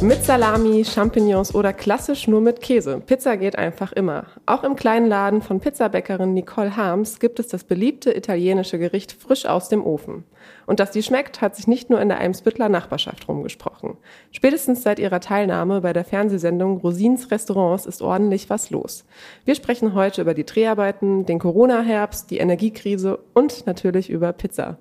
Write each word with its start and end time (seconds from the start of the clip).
Mit 0.00 0.24
Salami, 0.24 0.84
Champignons 0.84 1.52
oder 1.52 1.72
klassisch 1.72 2.28
nur 2.28 2.40
mit 2.40 2.60
Käse. 2.60 3.02
Pizza 3.04 3.36
geht 3.36 3.58
einfach 3.58 3.90
immer. 3.90 4.26
Auch 4.46 4.62
im 4.62 4.76
kleinen 4.76 5.08
Laden 5.08 5.42
von 5.42 5.58
Pizzabäckerin 5.58 6.34
Nicole 6.34 6.76
Harms 6.76 7.18
gibt 7.18 7.40
es 7.40 7.48
das 7.48 7.64
beliebte 7.64 8.16
italienische 8.16 8.78
Gericht 8.78 9.10
frisch 9.10 9.44
aus 9.44 9.68
dem 9.68 9.84
Ofen. 9.84 10.22
Und 10.66 10.78
dass 10.78 10.92
die 10.92 11.02
schmeckt, 11.02 11.40
hat 11.40 11.56
sich 11.56 11.66
nicht 11.66 11.90
nur 11.90 12.00
in 12.00 12.08
der 12.08 12.18
Eimsbüttler 12.18 12.68
Nachbarschaft 12.68 13.26
rumgesprochen. 13.26 13.96
Spätestens 14.30 14.84
seit 14.84 15.00
ihrer 15.00 15.18
Teilnahme 15.18 15.80
bei 15.80 15.92
der 15.92 16.04
Fernsehsendung 16.04 16.78
Rosins 16.78 17.32
Restaurants 17.32 17.84
ist 17.84 18.00
ordentlich 18.00 18.48
was 18.48 18.70
los. 18.70 19.04
Wir 19.44 19.56
sprechen 19.56 19.94
heute 19.94 20.22
über 20.22 20.34
die 20.34 20.46
Dreharbeiten, 20.46 21.26
den 21.26 21.40
Corona-Herbst, 21.40 22.30
die 22.30 22.38
Energiekrise 22.38 23.18
und 23.34 23.66
natürlich 23.66 24.10
über 24.10 24.32
Pizza. 24.32 24.78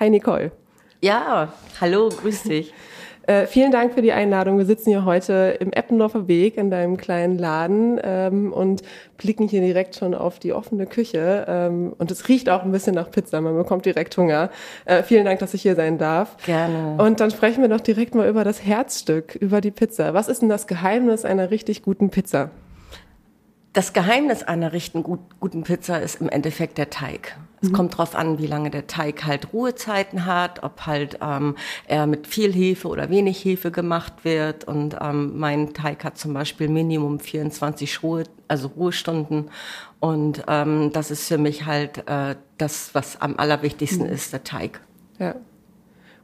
Hi 0.00 0.08
Nicole. 0.08 0.50
Ja, 1.02 1.52
hallo, 1.78 2.08
grüß 2.08 2.44
dich. 2.44 2.72
Äh, 3.26 3.46
vielen 3.46 3.72
Dank 3.72 3.94
für 3.94 4.02
die 4.02 4.12
Einladung. 4.12 4.58
Wir 4.58 4.66
sitzen 4.66 4.90
hier 4.90 5.04
heute 5.04 5.56
im 5.58 5.72
Eppendorfer 5.72 6.28
Weg 6.28 6.56
in 6.56 6.70
deinem 6.70 6.96
kleinen 6.96 7.38
Laden 7.38 8.00
ähm, 8.02 8.52
und 8.52 8.82
blicken 9.16 9.48
hier 9.48 9.60
direkt 9.60 9.96
schon 9.96 10.14
auf 10.14 10.38
die 10.38 10.52
offene 10.52 10.86
Küche. 10.86 11.44
Ähm, 11.48 11.92
und 11.98 12.10
es 12.10 12.28
riecht 12.28 12.48
auch 12.48 12.62
ein 12.62 12.70
bisschen 12.70 12.94
nach 12.94 13.10
Pizza. 13.10 13.40
Man 13.40 13.56
bekommt 13.56 13.84
direkt 13.84 14.16
Hunger. 14.16 14.50
Äh, 14.84 15.02
vielen 15.02 15.24
Dank, 15.24 15.40
dass 15.40 15.54
ich 15.54 15.62
hier 15.62 15.74
sein 15.74 15.98
darf. 15.98 16.36
Gerne. 16.46 17.02
Und 17.02 17.20
dann 17.20 17.30
sprechen 17.30 17.62
wir 17.62 17.68
doch 17.68 17.80
direkt 17.80 18.14
mal 18.14 18.28
über 18.28 18.44
das 18.44 18.64
Herzstück, 18.64 19.34
über 19.34 19.60
die 19.60 19.72
Pizza. 19.72 20.14
Was 20.14 20.28
ist 20.28 20.42
denn 20.42 20.48
das 20.48 20.66
Geheimnis 20.68 21.24
einer 21.24 21.50
richtig 21.50 21.82
guten 21.82 22.10
Pizza? 22.10 22.50
Das 23.76 23.92
Geheimnis 23.92 24.42
einer 24.42 24.72
richtig 24.72 25.04
gut, 25.04 25.20
guten 25.38 25.62
Pizza 25.62 26.00
ist 26.00 26.22
im 26.22 26.30
Endeffekt 26.30 26.78
der 26.78 26.88
Teig. 26.88 27.36
Es 27.60 27.68
mhm. 27.68 27.72
kommt 27.74 27.98
drauf 27.98 28.14
an, 28.14 28.38
wie 28.38 28.46
lange 28.46 28.70
der 28.70 28.86
Teig 28.86 29.26
halt 29.26 29.52
Ruhezeiten 29.52 30.24
hat, 30.24 30.62
ob 30.62 30.86
halt 30.86 31.18
ähm, 31.20 31.56
er 31.86 32.06
mit 32.06 32.26
viel 32.26 32.54
Hefe 32.54 32.88
oder 32.88 33.10
wenig 33.10 33.44
Hefe 33.44 33.70
gemacht 33.70 34.24
wird. 34.24 34.64
Und 34.64 34.96
ähm, 34.98 35.38
mein 35.38 35.74
Teig 35.74 36.04
hat 36.04 36.16
zum 36.16 36.32
Beispiel 36.32 36.68
Minimum 36.68 37.20
24 37.20 38.02
Ruhe, 38.02 38.22
also 38.48 38.68
Ruhestunden. 38.68 39.50
Und 40.00 40.42
ähm, 40.48 40.90
das 40.94 41.10
ist 41.10 41.28
für 41.28 41.36
mich 41.36 41.66
halt 41.66 42.08
äh, 42.08 42.36
das, 42.56 42.94
was 42.94 43.20
am 43.20 43.36
allerwichtigsten 43.36 44.06
mhm. 44.06 44.12
ist, 44.14 44.32
der 44.32 44.42
Teig. 44.42 44.80
Ja. 45.18 45.34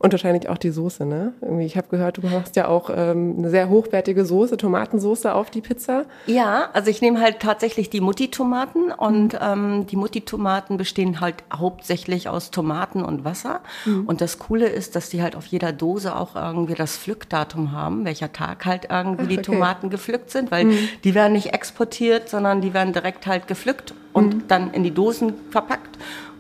Und 0.03 0.13
wahrscheinlich 0.13 0.49
auch 0.49 0.59
die 0.59 0.71
Soße, 0.71 1.07
ne? 1.07 1.33
Irgendwie, 1.41 1.65
ich 1.65 1.77
habe 1.77 1.87
gehört, 1.87 2.17
du 2.17 2.27
machst 2.27 2.57
ja 2.57 2.67
auch 2.67 2.91
ähm, 2.93 3.37
eine 3.39 3.51
sehr 3.51 3.69
hochwertige 3.69 4.25
Soße, 4.25 4.57
Tomatensoße 4.57 5.33
auf 5.33 5.49
die 5.49 5.61
Pizza. 5.61 6.07
Ja, 6.27 6.71
also 6.73 6.91
ich 6.91 7.01
nehme 7.01 7.21
halt 7.21 7.39
tatsächlich 7.39 7.89
die 7.89 8.01
Mutti-Tomaten 8.01 8.91
und 8.91 9.35
mhm. 9.35 9.39
ähm, 9.41 9.87
die 9.87 9.95
Mutti-Tomaten 9.95 10.77
bestehen 10.77 11.21
halt 11.21 11.37
hauptsächlich 11.57 12.29
aus 12.29 12.51
Tomaten 12.51 13.05
und 13.05 13.25
Wasser. 13.25 13.61
Mhm. 13.85 14.07
Und 14.07 14.21
das 14.21 14.41
Coole 14.41 14.67
ist, 14.67 14.97
dass 14.97 15.09
die 15.09 15.23
halt 15.23 15.37
auf 15.37 15.47
jeder 15.47 15.73
Dose 15.73 16.17
auch 16.17 16.35
irgendwie 16.35 16.75
das 16.75 16.97
Pflückdatum 16.97 17.71
haben, 17.71 18.05
welcher 18.05 18.33
Tag 18.33 18.67
halt 18.67 18.89
irgendwie 18.91 19.23
Ach, 19.23 19.29
die 19.29 19.39
okay. 19.39 19.53
Tomaten 19.53 19.89
gepflückt 19.89 20.31
sind, 20.33 20.51
weil 20.51 20.65
mhm. 20.65 20.89
die 21.05 21.15
werden 21.15 21.35
nicht 21.35 21.55
exportiert, 21.55 22.29
sondern 22.29 22.61
die 22.61 22.75
werden 22.75 22.93
direkt 22.93 23.29
halt 23.29 23.47
gepflückt 23.47 23.95
und 24.13 24.35
mhm. 24.35 24.49
dann 24.49 24.73
in 24.73 24.83
die 24.83 24.93
Dosen 24.93 25.35
verpackt. 25.51 25.97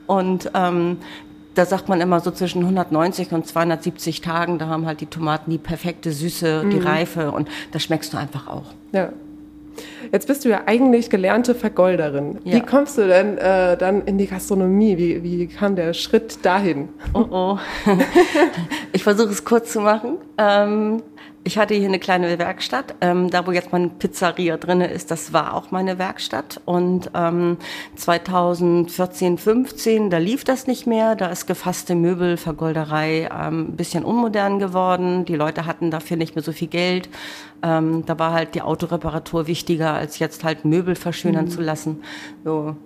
Und 0.09 0.51
ähm, 0.53 0.99
da 1.55 1.67
sagt 1.67 1.89
man 1.89 2.01
immer 2.01 2.21
so 2.21 2.31
zwischen 2.31 2.63
190 2.63 3.33
und 3.33 3.47
270 3.47 4.21
Tagen, 4.21 4.59
da 4.59 4.67
haben 4.67 4.87
halt 4.87 5.01
die 5.01 5.07
Tomaten 5.07 5.51
die 5.51 5.59
perfekte 5.59 6.13
Süße, 6.13 6.65
die 6.71 6.79
mhm. 6.79 6.87
Reife 6.87 7.31
und 7.33 7.49
das 7.73 7.83
schmeckst 7.83 8.13
du 8.13 8.17
einfach 8.17 8.47
auch. 8.49 8.73
Ja. 8.93 9.11
Jetzt 10.11 10.27
bist 10.27 10.45
du 10.45 10.51
ja 10.51 10.63
eigentlich 10.67 11.09
gelernte 11.09 11.55
Vergolderin. 11.55 12.39
Ja. 12.45 12.57
Wie 12.57 12.61
kommst 12.61 12.99
du 12.99 13.07
denn 13.07 13.39
äh, 13.39 13.77
dann 13.77 14.03
in 14.03 14.19
die 14.19 14.27
Gastronomie? 14.27 14.99
Wie, 14.99 15.23
wie 15.23 15.47
kam 15.47 15.77
der 15.77 15.95
Schritt 15.95 16.45
dahin? 16.45 16.91
Oh 17.15 17.25
oh. 17.31 17.59
ich 18.93 19.03
versuche 19.03 19.31
es 19.31 19.45
kurz 19.45 19.73
zu 19.73 19.81
machen. 19.81 20.19
Ähm, 20.37 21.03
ich 21.44 21.58
hatte 21.58 21.75
hier 21.75 21.88
eine 21.88 21.98
kleine 21.98 22.38
Werkstatt, 22.38 22.94
ähm, 23.00 23.28
da 23.30 23.47
wo 23.47 23.50
jetzt 23.50 23.72
meine 23.72 23.88
Pizzeria 23.88 24.56
drinne 24.56 24.86
ist, 24.86 25.10
das 25.10 25.32
war 25.32 25.54
auch 25.54 25.70
meine 25.70 25.98
Werkstatt. 25.98 26.60
Und 26.64 27.10
ähm, 27.14 27.56
2014, 27.97 29.38
15, 29.38 30.10
da 30.10 30.19
lief 30.19 30.44
das 30.44 30.66
nicht 30.66 30.86
mehr. 30.86 31.16
Da 31.16 31.26
ist 31.26 31.47
gefasste 31.47 31.94
Möbelvergolderei 31.94 33.28
ähm, 33.32 33.69
ein 33.70 33.76
bisschen 33.76 34.04
unmodern 34.04 34.58
geworden. 34.60 35.25
Die 35.25 35.34
Leute 35.34 35.66
hatten 35.66 35.91
dafür 35.91 36.16
nicht 36.16 36.36
mehr 36.36 36.44
so 36.44 36.53
viel 36.53 36.69
Geld. 36.69 37.08
Ähm, 37.62 38.04
da 38.06 38.19
war 38.19 38.32
halt 38.32 38.54
die 38.54 38.62
Autoreparatur 38.62 39.47
wichtiger, 39.47 39.94
als 39.94 40.19
jetzt 40.20 40.44
halt 40.44 40.64
Möbel 40.64 40.94
verschönern 40.94 41.47
mhm. 41.47 41.50
zu 41.50 41.60
lassen. 41.60 42.03
So, 42.44 42.76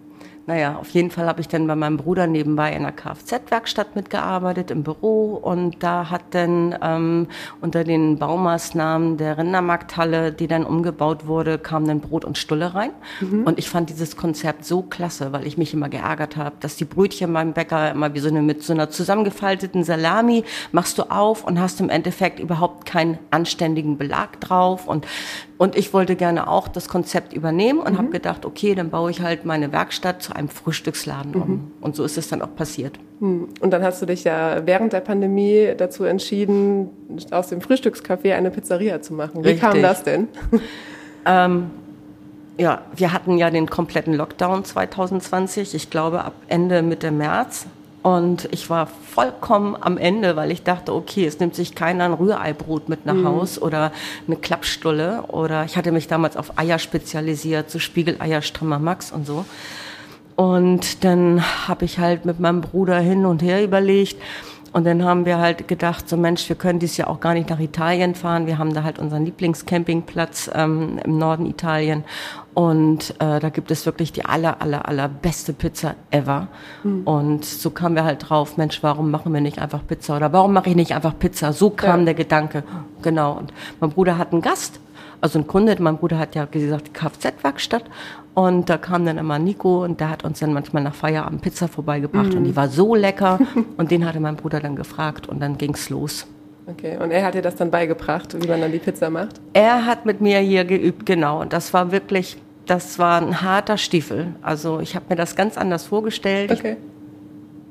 naja, 0.47 0.77
auf 0.81 0.91
jeden 0.91 1.11
Fall 1.11 1.27
habe 1.27 1.41
ich 1.41 1.49
dann 1.49 1.67
bei 1.67 1.75
meinem 1.75 1.97
Bruder 1.97 2.29
nebenbei 2.29 2.71
in 2.71 2.79
einer 2.79 2.93
Kfz-Werkstatt 2.93 3.97
mitgearbeitet 3.97 4.71
im 4.71 4.85
Büro 4.85 5.35
und 5.35 5.83
da 5.83 6.09
hat 6.09 6.23
dann 6.31 6.79
ähm, 6.81 7.27
unter 7.61 7.83
den 7.83 8.19
Baumaßnahmen 8.19 9.17
der 9.17 9.39
Rindermarkthalle, 9.39 10.31
die 10.31 10.47
dann 10.47 10.65
umgebaut 10.65 11.27
wurde, 11.27 11.59
kam 11.59 11.87
dann 11.89 12.01
Brot 12.01 12.25
und 12.25 12.39
Stulle 12.39 12.75
rein. 12.75 12.91
Mhm. 13.21 13.43
Und 13.43 13.59
ich 13.59 13.69
fand 13.69 13.91
dieses 13.91 14.17
Konzept 14.17 14.65
so 14.65 14.83
klasse, 14.83 15.33
weil 15.33 15.49
ich 15.49 15.59
mich 15.59 15.75
immer 15.75 15.89
geärgert 15.89 16.37
habe, 16.37 16.55
dass 16.61 16.77
die 16.77 16.85
Brötchen 16.85 17.33
beim 17.33 17.53
Bäcker 17.53 17.91
immer 17.91 18.15
wie 18.15 18.21
so 18.21 18.29
eine 18.29 18.41
mit 18.41 18.63
so 18.63 18.73
einer 18.73 18.89
zusammengefalteten 18.89 19.83
Salami 19.83 20.45
machst 20.71 20.97
du 20.99 21.11
auf 21.11 21.43
und 21.43 21.61
hast 21.61 21.81
im 21.81 21.91
Endeffekt 21.91 22.39
überhaupt 22.39 22.87
keinen 22.87 23.19
anständigen 23.33 23.99
Belag 23.99 24.41
drauf 24.41 24.87
und 24.87 25.07
und 25.59 25.75
ich 25.75 25.95
wollte 25.95 26.17
gerne 26.17 26.49
auch 26.49 26.69
das 26.69 26.89
Konzept 26.89 27.33
übernehmen 27.33 27.79
und 27.79 27.95
mhm. 27.95 27.99
habe 27.99 28.11
gedacht, 28.11 28.45
okay, 28.45 28.75
dann 28.75 28.91
baue 28.91 29.11
ich 29.11 29.23
halt 29.23 29.47
meine 29.47 29.73
Werkstatt 29.73 30.23
zu 30.23 30.36
einem 30.37 30.49
Frühstücksladen 30.49 31.33
mhm. 31.33 31.43
um. 31.43 31.73
Und 31.81 31.97
so 31.97 32.05
ist 32.05 32.17
es 32.17 32.29
dann 32.29 32.43
auch 32.43 32.55
passiert. 32.55 32.99
Mhm. 33.21 33.49
Und 33.61 33.71
dann 33.71 33.83
hast 33.83 34.01
du 34.03 34.07
dich 34.07 34.25
ja 34.25 34.67
während 34.67 34.93
der 34.93 35.01
Pandemie 35.01 35.73
dazu 35.77 36.05
entschieden, 36.05 36.91
aus 37.31 37.49
dem 37.49 37.61
Frühstückscafé 37.61 38.35
eine 38.35 38.51
Pizzeria 38.51 39.03
zu 39.03 39.15
machen. 39.15 39.43
Wie 39.43 39.49
Richtig. 39.49 39.61
kam 39.61 39.83
das 39.83 40.03
denn? 40.03 40.29
Ähm, 41.29 41.73
ja, 42.57 42.83
wir 42.95 43.13
hatten 43.13 43.37
ja 43.37 43.51
den 43.51 43.69
kompletten 43.69 44.15
Lockdown 44.15 44.65
2020, 44.65 45.75
ich 45.75 45.91
glaube 45.91 46.25
ab 46.25 46.35
Ende 46.49 46.83
Mitte 46.83 47.11
März. 47.11 47.67
Und 48.03 48.49
ich 48.53 48.71
war 48.71 48.87
vollkommen 48.87 49.77
am 49.81 49.99
Ende, 49.99 50.37
weil 50.37 50.53
ich 50.53 50.63
dachte, 50.63 50.95
okay, 50.95 51.27
es 51.27 51.41
nimmt 51.41 51.57
sich 51.57 51.75
keiner 51.75 52.05
ein 52.05 52.13
Rühreibrot 52.13 52.89
mit 52.89 53.05
nach 53.05 53.15
mhm. 53.15 53.27
Haus 53.27 53.61
oder 53.61 53.91
eine 54.29 54.37
Klappstulle. 54.37 55.25
Oder 55.27 55.65
ich 55.65 55.77
hatte 55.77 55.91
mich 55.91 56.07
damals 56.07 56.37
auf 56.37 56.57
Eier 56.57 56.79
spezialisiert, 56.79 57.69
so 57.69 57.81
Spiegeleier, 57.81 58.43
Strammer 58.43 58.79
Max 58.79 59.11
und 59.11 59.27
so. 59.27 59.45
Und 60.37 61.05
dann 61.05 61.43
habe 61.67 61.87
ich 61.87 61.99
halt 61.99 62.25
mit 62.25 62.41
meinem 62.41 62.61
Bruder 62.61 62.99
hin 62.99 63.25
und 63.25 63.43
her 63.43 63.65
überlegt, 63.65 64.17
und 64.77 64.85
dann 64.85 65.03
haben 65.05 65.25
wir 65.25 65.39
halt 65.39 65.69
gedacht, 65.69 66.07
so 66.07 66.19
Mensch, 66.19 66.51
wir 66.51 66.57
können 66.57 66.79
dieses 66.79 66.99
Jahr 66.99 67.09
auch 67.09 67.19
gar 67.19 67.33
nicht 67.33 67.49
nach 67.49 67.61
Italien 67.61 68.15
fahren. 68.15 68.47
Wir 68.47 68.59
haben 68.59 68.75
da 68.75 68.83
halt 68.83 68.99
unseren 68.99 69.25
Lieblingscampingplatz 69.25 70.51
ähm, 70.55 71.01
im 71.03 71.17
Norden 71.17 71.47
Italien. 71.47 72.05
Und 72.53 73.15
äh, 73.19 73.41
da 73.41 73.49
gibt 73.49 73.71
es 73.71 73.87
wirklich 73.87 74.13
die 74.13 74.27
aller, 74.27 74.61
aller, 74.61 74.87
aller 74.87 75.09
beste 75.09 75.55
Pizza 75.55 75.95
ever. 76.11 76.49
Mhm. 76.85 77.05
Und 77.05 77.45
so 77.47 77.71
kamen 77.71 77.95
wir 77.95 78.05
halt 78.05 78.29
drauf, 78.29 78.59
Mensch, 78.59 78.83
warum 78.83 79.11
machen 79.11 79.33
wir 79.33 79.41
nicht 79.41 79.61
einfach 79.61 79.81
Pizza? 79.87 80.15
Oder 80.15 80.35
warum 80.35 80.53
mache 80.53 80.69
ich 80.69 80.77
nicht 80.77 80.95
einfach 80.95 81.19
Pizza? 81.19 81.55
So 81.55 81.71
kam 81.71 82.01
ja. 82.01 82.05
der 82.05 82.15
Gedanke. 82.15 82.63
Genau. 83.01 83.33
Und 83.33 83.55
mein 83.81 83.89
Bruder 83.89 84.19
hat 84.19 84.33
einen 84.33 84.43
Gast 84.43 84.81
also 85.21 85.39
ein 85.39 85.47
Kunde, 85.47 85.77
mein 85.81 85.97
Bruder 85.99 86.19
hat 86.19 86.35
ja 86.35 86.45
gesagt, 86.45 86.89
die 86.89 86.93
Kfz-Werkstatt. 86.93 87.85
Und 88.35 88.69
da 88.69 88.77
kam 88.77 89.07
dann 89.07 89.17
immer 89.17 89.39
Nico 89.39 89.83
und 89.85 89.99
der 90.01 90.11
hat 90.11 90.25
uns 90.25 90.41
dann 90.41 90.53
manchmal 90.53 90.83
nach 90.83 90.95
Feierabend 90.95 91.41
Pizza 91.41 91.69
vorbeigebracht. 91.69 92.35
Mm. 92.35 92.39
Und 92.39 92.45
die 92.45 92.57
war 92.57 92.69
so 92.69 92.95
lecker. 92.95 93.39
und 93.77 93.91
den 93.91 94.05
hatte 94.05 94.21
mein 94.21 94.37
Bruder 94.37 94.61
dann 94.61 94.77
gefragt 94.77 95.29
und 95.29 95.41
dann 95.41 95.57
ging's 95.57 95.89
los. 95.89 96.27
Okay, 96.67 96.99
und 96.99 97.13
er 97.13 97.25
hat 97.25 97.35
dir 97.35 97.43
das 97.43 97.55
dann 97.55 97.71
beigebracht, 97.71 98.37
wie 98.43 98.49
man 98.49 98.61
dann 98.61 98.73
die 98.73 98.79
Pizza 98.79 99.09
macht? 99.09 99.41
Er 99.53 99.87
hat 99.87 100.05
mit 100.05 100.21
mir 100.21 100.41
hier 100.41 100.65
geübt, 100.65 101.07
genau. 101.07 101.41
Und 101.41 101.53
das 101.53 101.73
war 101.73 101.93
wirklich 101.93 102.37
das 102.67 102.99
war 102.99 103.21
ein 103.21 103.43
harter 103.43 103.79
Stiefel. 103.79 104.35
Also 104.43 104.81
ich 104.81 104.95
habe 104.95 105.07
mir 105.09 105.17
das 105.17 105.37
ganz 105.37 105.57
anders 105.57 105.85
vorgestellt. 105.85 106.51
Okay. 106.51 106.77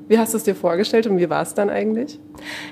Wie 0.08 0.18
hast 0.18 0.32
du 0.32 0.38
es 0.38 0.44
dir 0.44 0.54
vorgestellt 0.54 1.06
und 1.06 1.18
wie 1.18 1.28
war 1.28 1.42
es 1.42 1.54
dann 1.54 1.68
eigentlich? 1.68 2.18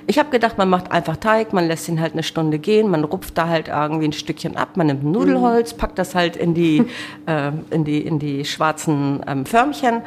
Ich 0.06 0.18
habe 0.18 0.30
gedacht, 0.30 0.58
man 0.58 0.68
macht 0.68 0.92
einfach 0.92 1.16
Teig, 1.16 1.52
man 1.52 1.66
lässt 1.66 1.88
ihn 1.88 2.00
halt 2.00 2.12
eine 2.12 2.22
Stunde 2.22 2.58
gehen, 2.58 2.90
man 2.90 3.04
rupft 3.04 3.36
da 3.38 3.48
halt 3.48 3.68
irgendwie 3.68 4.08
ein 4.08 4.12
Stückchen 4.12 4.56
ab, 4.56 4.76
man 4.76 4.86
nimmt 4.86 5.04
Nudelholz, 5.04 5.74
packt 5.74 5.98
das 5.98 6.14
halt 6.14 6.36
in 6.36 6.54
die, 6.54 6.84
äh, 7.26 7.52
in 7.70 7.84
die, 7.84 8.00
in 8.00 8.18
die 8.18 8.44
schwarzen 8.44 9.20
ähm, 9.26 9.46
Förmchen 9.46 10.02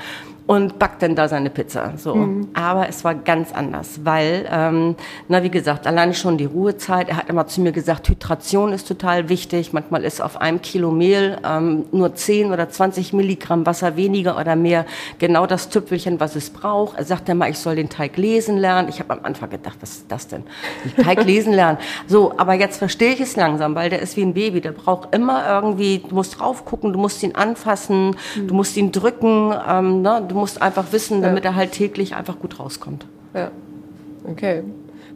und 0.47 0.79
backt 0.79 1.03
dann 1.03 1.13
da 1.15 1.27
seine 1.27 1.49
Pizza. 1.49 1.93
So. 1.97 2.15
Mhm. 2.15 2.47
Aber 2.53 2.87
es 2.87 3.03
war 3.03 3.13
ganz 3.13 3.51
anders, 3.51 3.99
weil, 4.05 4.47
ähm, 4.49 4.95
na 5.27 5.43
wie 5.43 5.51
gesagt, 5.51 5.85
alleine 5.85 6.13
schon 6.13 6.37
die 6.37 6.45
Ruhezeit. 6.45 7.09
Er 7.09 7.17
hat 7.17 7.29
immer 7.29 7.47
zu 7.47 7.61
mir 7.61 7.73
gesagt, 7.73 8.07
Hydration 8.07 8.71
ist 8.71 8.87
total 8.87 9.27
wichtig. 9.29 9.73
Manchmal 9.73 10.03
ist 10.05 10.21
auf 10.21 10.39
einem 10.39 10.61
Kilo 10.61 10.89
Mehl 10.91 11.37
ähm, 11.45 11.85
nur 11.91 12.15
10 12.15 12.51
oder 12.51 12.69
20 12.69 13.11
Milligramm 13.11 13.65
Wasser 13.65 13.97
weniger 13.97 14.39
oder 14.39 14.55
mehr 14.55 14.85
genau 15.19 15.45
das 15.45 15.67
Tüpfelchen, 15.67 16.19
was 16.21 16.37
es 16.37 16.49
braucht. 16.49 16.97
Er 16.97 17.03
sagt 17.03 17.27
immer, 17.27 17.49
ich 17.49 17.59
soll 17.59 17.75
den 17.75 17.89
Teig 17.89 18.15
lesen 18.15 18.57
lernen. 18.57 18.87
Ich 18.87 18.99
habe 18.99 19.13
am 19.13 19.19
Anfang 19.23 19.46
gedacht, 19.47 19.77
was 19.81 19.91
ist 19.91 20.05
das 20.09 20.27
denn? 20.27 20.43
Den 20.83 21.03
Teig 21.03 21.23
lesen 21.25 21.53
lernen. 21.53 21.77
So, 22.07 22.33
aber 22.37 22.53
jetzt 22.53 22.77
verstehe 22.77 23.13
ich 23.13 23.19
es 23.19 23.35
langsam, 23.35 23.75
weil 23.75 23.89
der 23.89 24.01
ist 24.01 24.17
wie 24.17 24.21
ein 24.21 24.33
Baby. 24.33 24.61
Der 24.61 24.71
braucht 24.71 25.13
immer 25.15 25.47
irgendwie, 25.47 25.99
du 25.99 26.15
musst 26.15 26.39
drauf 26.39 26.65
gucken, 26.65 26.93
du 26.93 26.99
musst 26.99 27.23
ihn 27.23 27.35
anfassen, 27.35 28.15
mhm. 28.35 28.47
du 28.47 28.53
musst 28.53 28.77
ihn 28.77 28.91
drücken, 28.91 29.53
ähm, 29.67 30.01
ne? 30.01 30.23
du 30.27 30.35
musst 30.35 30.61
einfach 30.61 30.91
wissen, 30.91 31.21
damit 31.21 31.43
ja. 31.43 31.51
er 31.51 31.55
halt 31.55 31.71
täglich 31.71 32.15
einfach 32.15 32.39
gut 32.39 32.59
rauskommt. 32.59 33.05
Ja, 33.33 33.51
okay. 34.29 34.63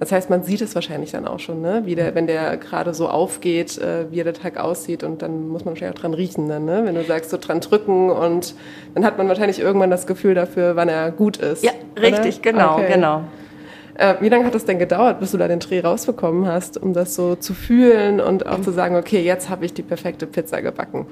Das 0.01 0.11
heißt, 0.11 0.31
man 0.31 0.41
sieht 0.41 0.61
es 0.61 0.73
wahrscheinlich 0.73 1.11
dann 1.11 1.27
auch 1.27 1.37
schon, 1.37 1.61
ne? 1.61 1.83
wie 1.85 1.93
der, 1.93 2.15
wenn 2.15 2.25
der 2.25 2.57
gerade 2.57 2.91
so 2.95 3.07
aufgeht, 3.07 3.77
äh, 3.77 4.09
wie 4.09 4.23
der 4.23 4.33
Tag 4.33 4.57
aussieht 4.57 5.03
und 5.03 5.21
dann 5.21 5.49
muss 5.49 5.63
man 5.63 5.75
wahrscheinlich 5.75 5.95
auch 5.95 6.01
dran 6.01 6.15
riechen 6.15 6.49
dann, 6.49 6.65
ne? 6.65 6.81
wenn 6.85 6.95
du 6.95 7.03
sagst, 7.03 7.29
so 7.29 7.37
dran 7.37 7.59
drücken 7.59 8.09
und 8.09 8.55
dann 8.95 9.05
hat 9.05 9.19
man 9.19 9.27
wahrscheinlich 9.27 9.59
irgendwann 9.59 9.91
das 9.91 10.07
Gefühl 10.07 10.33
dafür, 10.33 10.75
wann 10.75 10.89
er 10.89 11.11
gut 11.11 11.37
ist. 11.37 11.63
Ja, 11.63 11.69
richtig, 12.01 12.39
oder? 12.39 12.51
genau, 12.51 12.73
okay. 12.77 12.93
genau. 12.93 13.23
Äh, 13.95 14.15
wie 14.19 14.29
lange 14.29 14.45
hat 14.45 14.55
es 14.55 14.65
denn 14.65 14.79
gedauert, 14.79 15.19
bis 15.19 15.31
du 15.31 15.37
da 15.37 15.47
den 15.47 15.59
Dreh 15.59 15.81
rausbekommen 15.81 16.47
hast, 16.47 16.77
um 16.77 16.93
das 16.93 17.15
so 17.15 17.35
zu 17.35 17.53
fühlen 17.53 18.19
und 18.19 18.45
auch 18.45 18.61
zu 18.61 18.71
sagen, 18.71 18.95
okay, 18.95 19.21
jetzt 19.21 19.49
habe 19.49 19.65
ich 19.65 19.73
die 19.73 19.83
perfekte 19.83 20.27
Pizza 20.27 20.61
gebacken? 20.61 21.05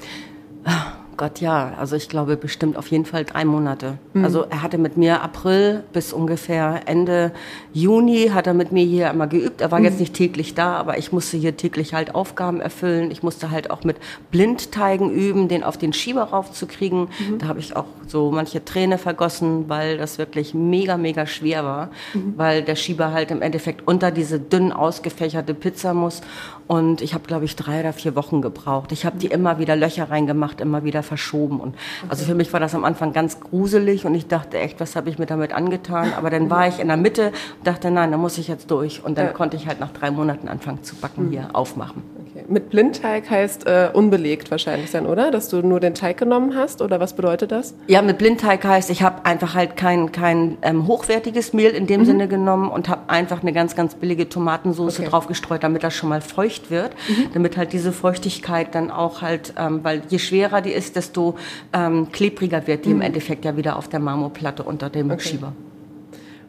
Gott, 1.19 1.41
ja. 1.41 1.73
Also 1.77 1.97
ich 1.97 2.07
glaube 2.07 2.37
bestimmt 2.37 2.77
auf 2.77 2.87
jeden 2.87 3.03
Fall 3.03 3.25
drei 3.25 3.43
Monate. 3.43 3.97
Mhm. 4.13 4.23
Also 4.23 4.45
er 4.49 4.61
hatte 4.61 4.77
mit 4.77 4.95
mir 4.95 5.21
April 5.21 5.83
bis 5.91 6.13
ungefähr 6.13 6.83
Ende 6.85 7.33
Juni 7.73 8.29
hat 8.33 8.47
er 8.47 8.53
mit 8.53 8.71
mir 8.71 8.85
hier 8.85 9.09
einmal 9.09 9.27
geübt. 9.27 9.59
Er 9.59 9.69
war 9.69 9.79
mhm. 9.79 9.85
jetzt 9.85 9.99
nicht 9.99 10.13
täglich 10.13 10.55
da, 10.55 10.77
aber 10.77 10.97
ich 10.97 11.11
musste 11.11 11.35
hier 11.35 11.57
täglich 11.57 11.93
halt 11.93 12.15
Aufgaben 12.15 12.61
erfüllen. 12.61 13.11
Ich 13.11 13.21
musste 13.21 13.51
halt 13.51 13.69
auch 13.69 13.83
mit 13.83 13.97
Blindteigen 14.31 15.11
üben, 15.11 15.49
den 15.49 15.65
auf 15.65 15.77
den 15.77 15.91
Schieber 15.91 16.23
raufzukriegen. 16.23 17.09
Mhm. 17.19 17.37
Da 17.39 17.47
habe 17.49 17.59
ich 17.59 17.75
auch 17.75 17.87
so 18.07 18.31
manche 18.31 18.63
Träne 18.63 18.97
vergossen, 18.97 19.67
weil 19.67 19.97
das 19.97 20.19
wirklich 20.19 20.53
mega, 20.53 20.95
mega 20.95 21.25
schwer 21.25 21.65
war, 21.65 21.89
mhm. 22.13 22.35
weil 22.37 22.63
der 22.63 22.77
Schieber 22.77 23.11
halt 23.11 23.29
im 23.31 23.41
Endeffekt 23.41 23.85
unter 23.85 24.11
diese 24.11 24.39
dünn 24.39 24.71
ausgefächerte 24.71 25.53
Pizza 25.53 25.93
muss. 25.93 26.21
Und 26.69 27.01
ich 27.01 27.15
habe, 27.15 27.23
glaube 27.25 27.45
ich, 27.45 27.55
drei 27.55 27.79
oder 27.79 27.93
vier 27.93 28.15
Wochen 28.15 28.43
gebraucht. 28.43 28.91
Ich 28.91 29.03
habe 29.03 29.17
die 29.17 29.25
immer 29.25 29.57
wieder 29.57 29.75
Löcher 29.75 30.11
reingemacht, 30.11 30.61
immer 30.61 30.83
wieder 30.83 31.01
verschoben. 31.01 31.59
Und 31.59 31.69
okay. 31.69 32.09
also 32.09 32.25
für 32.25 32.35
mich 32.35 32.53
war 32.53 32.59
das 32.59 32.75
am 32.75 32.85
Anfang 32.85 33.11
ganz 33.11 33.39
gruselig 33.39 34.05
und 34.05 34.13
ich 34.13 34.27
dachte 34.27 34.59
echt, 34.59 34.79
was 34.79 34.95
habe 34.95 35.09
ich 35.09 35.17
mir 35.17 35.25
damit 35.25 35.51
angetan? 35.51 36.13
Aber 36.15 36.29
dann 36.29 36.51
war 36.51 36.67
ich 36.67 36.77
in 36.77 36.87
der 36.87 36.97
Mitte 36.97 37.31
und 37.57 37.65
dachte, 37.65 37.89
nein, 37.89 38.11
da 38.11 38.17
muss 38.17 38.37
ich 38.37 38.47
jetzt 38.47 38.69
durch. 38.69 39.03
Und 39.03 39.17
dann 39.17 39.25
ja. 39.25 39.31
konnte 39.31 39.57
ich 39.57 39.65
halt 39.65 39.79
nach 39.79 39.91
drei 39.91 40.11
Monaten 40.11 40.47
anfangen 40.47 40.83
zu 40.83 40.95
backen, 40.95 41.29
mhm. 41.29 41.31
hier 41.31 41.49
aufmachen. 41.53 42.03
Okay. 42.29 42.45
Mit 42.47 42.69
Blindteig 42.69 43.27
heißt 43.27 43.65
äh, 43.65 43.89
unbelegt 43.91 44.51
wahrscheinlich 44.51 44.91
dann, 44.91 45.07
oder? 45.07 45.31
Dass 45.31 45.49
du 45.49 45.63
nur 45.63 45.79
den 45.79 45.95
Teig 45.95 46.17
genommen 46.17 46.55
hast 46.55 46.83
oder 46.83 46.99
was 46.99 47.15
bedeutet 47.15 47.51
das? 47.51 47.73
Ja, 47.87 48.03
mit 48.03 48.19
Blindteig 48.19 48.63
heißt, 48.63 48.91
ich 48.91 49.01
habe 49.01 49.25
einfach 49.25 49.55
halt 49.55 49.75
kein, 49.75 50.11
kein 50.11 50.59
ähm, 50.61 50.85
hochwertiges 50.85 51.51
Mehl 51.53 51.71
in 51.71 51.87
dem 51.87 52.01
mhm. 52.01 52.05
Sinne 52.05 52.27
genommen 52.27 52.69
und 52.69 52.89
habe 52.89 53.09
einfach 53.09 53.41
eine 53.41 53.53
ganz, 53.53 53.75
ganz 53.75 53.95
billige 53.95 54.29
Tomatensauce 54.29 54.99
okay. 54.99 55.09
drauf 55.09 55.25
gestreut, 55.25 55.63
damit 55.63 55.81
das 55.83 55.95
schon 55.95 56.09
mal 56.09 56.21
feucht 56.21 56.58
wird, 56.69 56.91
mhm. 57.07 57.29
damit 57.33 57.57
halt 57.57 57.73
diese 57.73 57.91
Feuchtigkeit 57.91 58.75
dann 58.75 58.91
auch 58.91 59.21
halt, 59.21 59.53
ähm, 59.57 59.83
weil 59.83 60.01
je 60.09 60.19
schwerer 60.19 60.61
die 60.61 60.71
ist, 60.71 60.95
desto 60.95 61.35
ähm, 61.73 62.11
klebriger 62.11 62.67
wird 62.67 62.85
die 62.85 62.89
mhm. 62.89 62.95
im 62.95 63.01
Endeffekt 63.01 63.45
ja 63.45 63.57
wieder 63.57 63.77
auf 63.77 63.87
der 63.87 63.99
Marmorplatte 63.99 64.63
unter 64.63 64.89
dem 64.89 65.11
okay. 65.11 65.21
Schieber. 65.21 65.53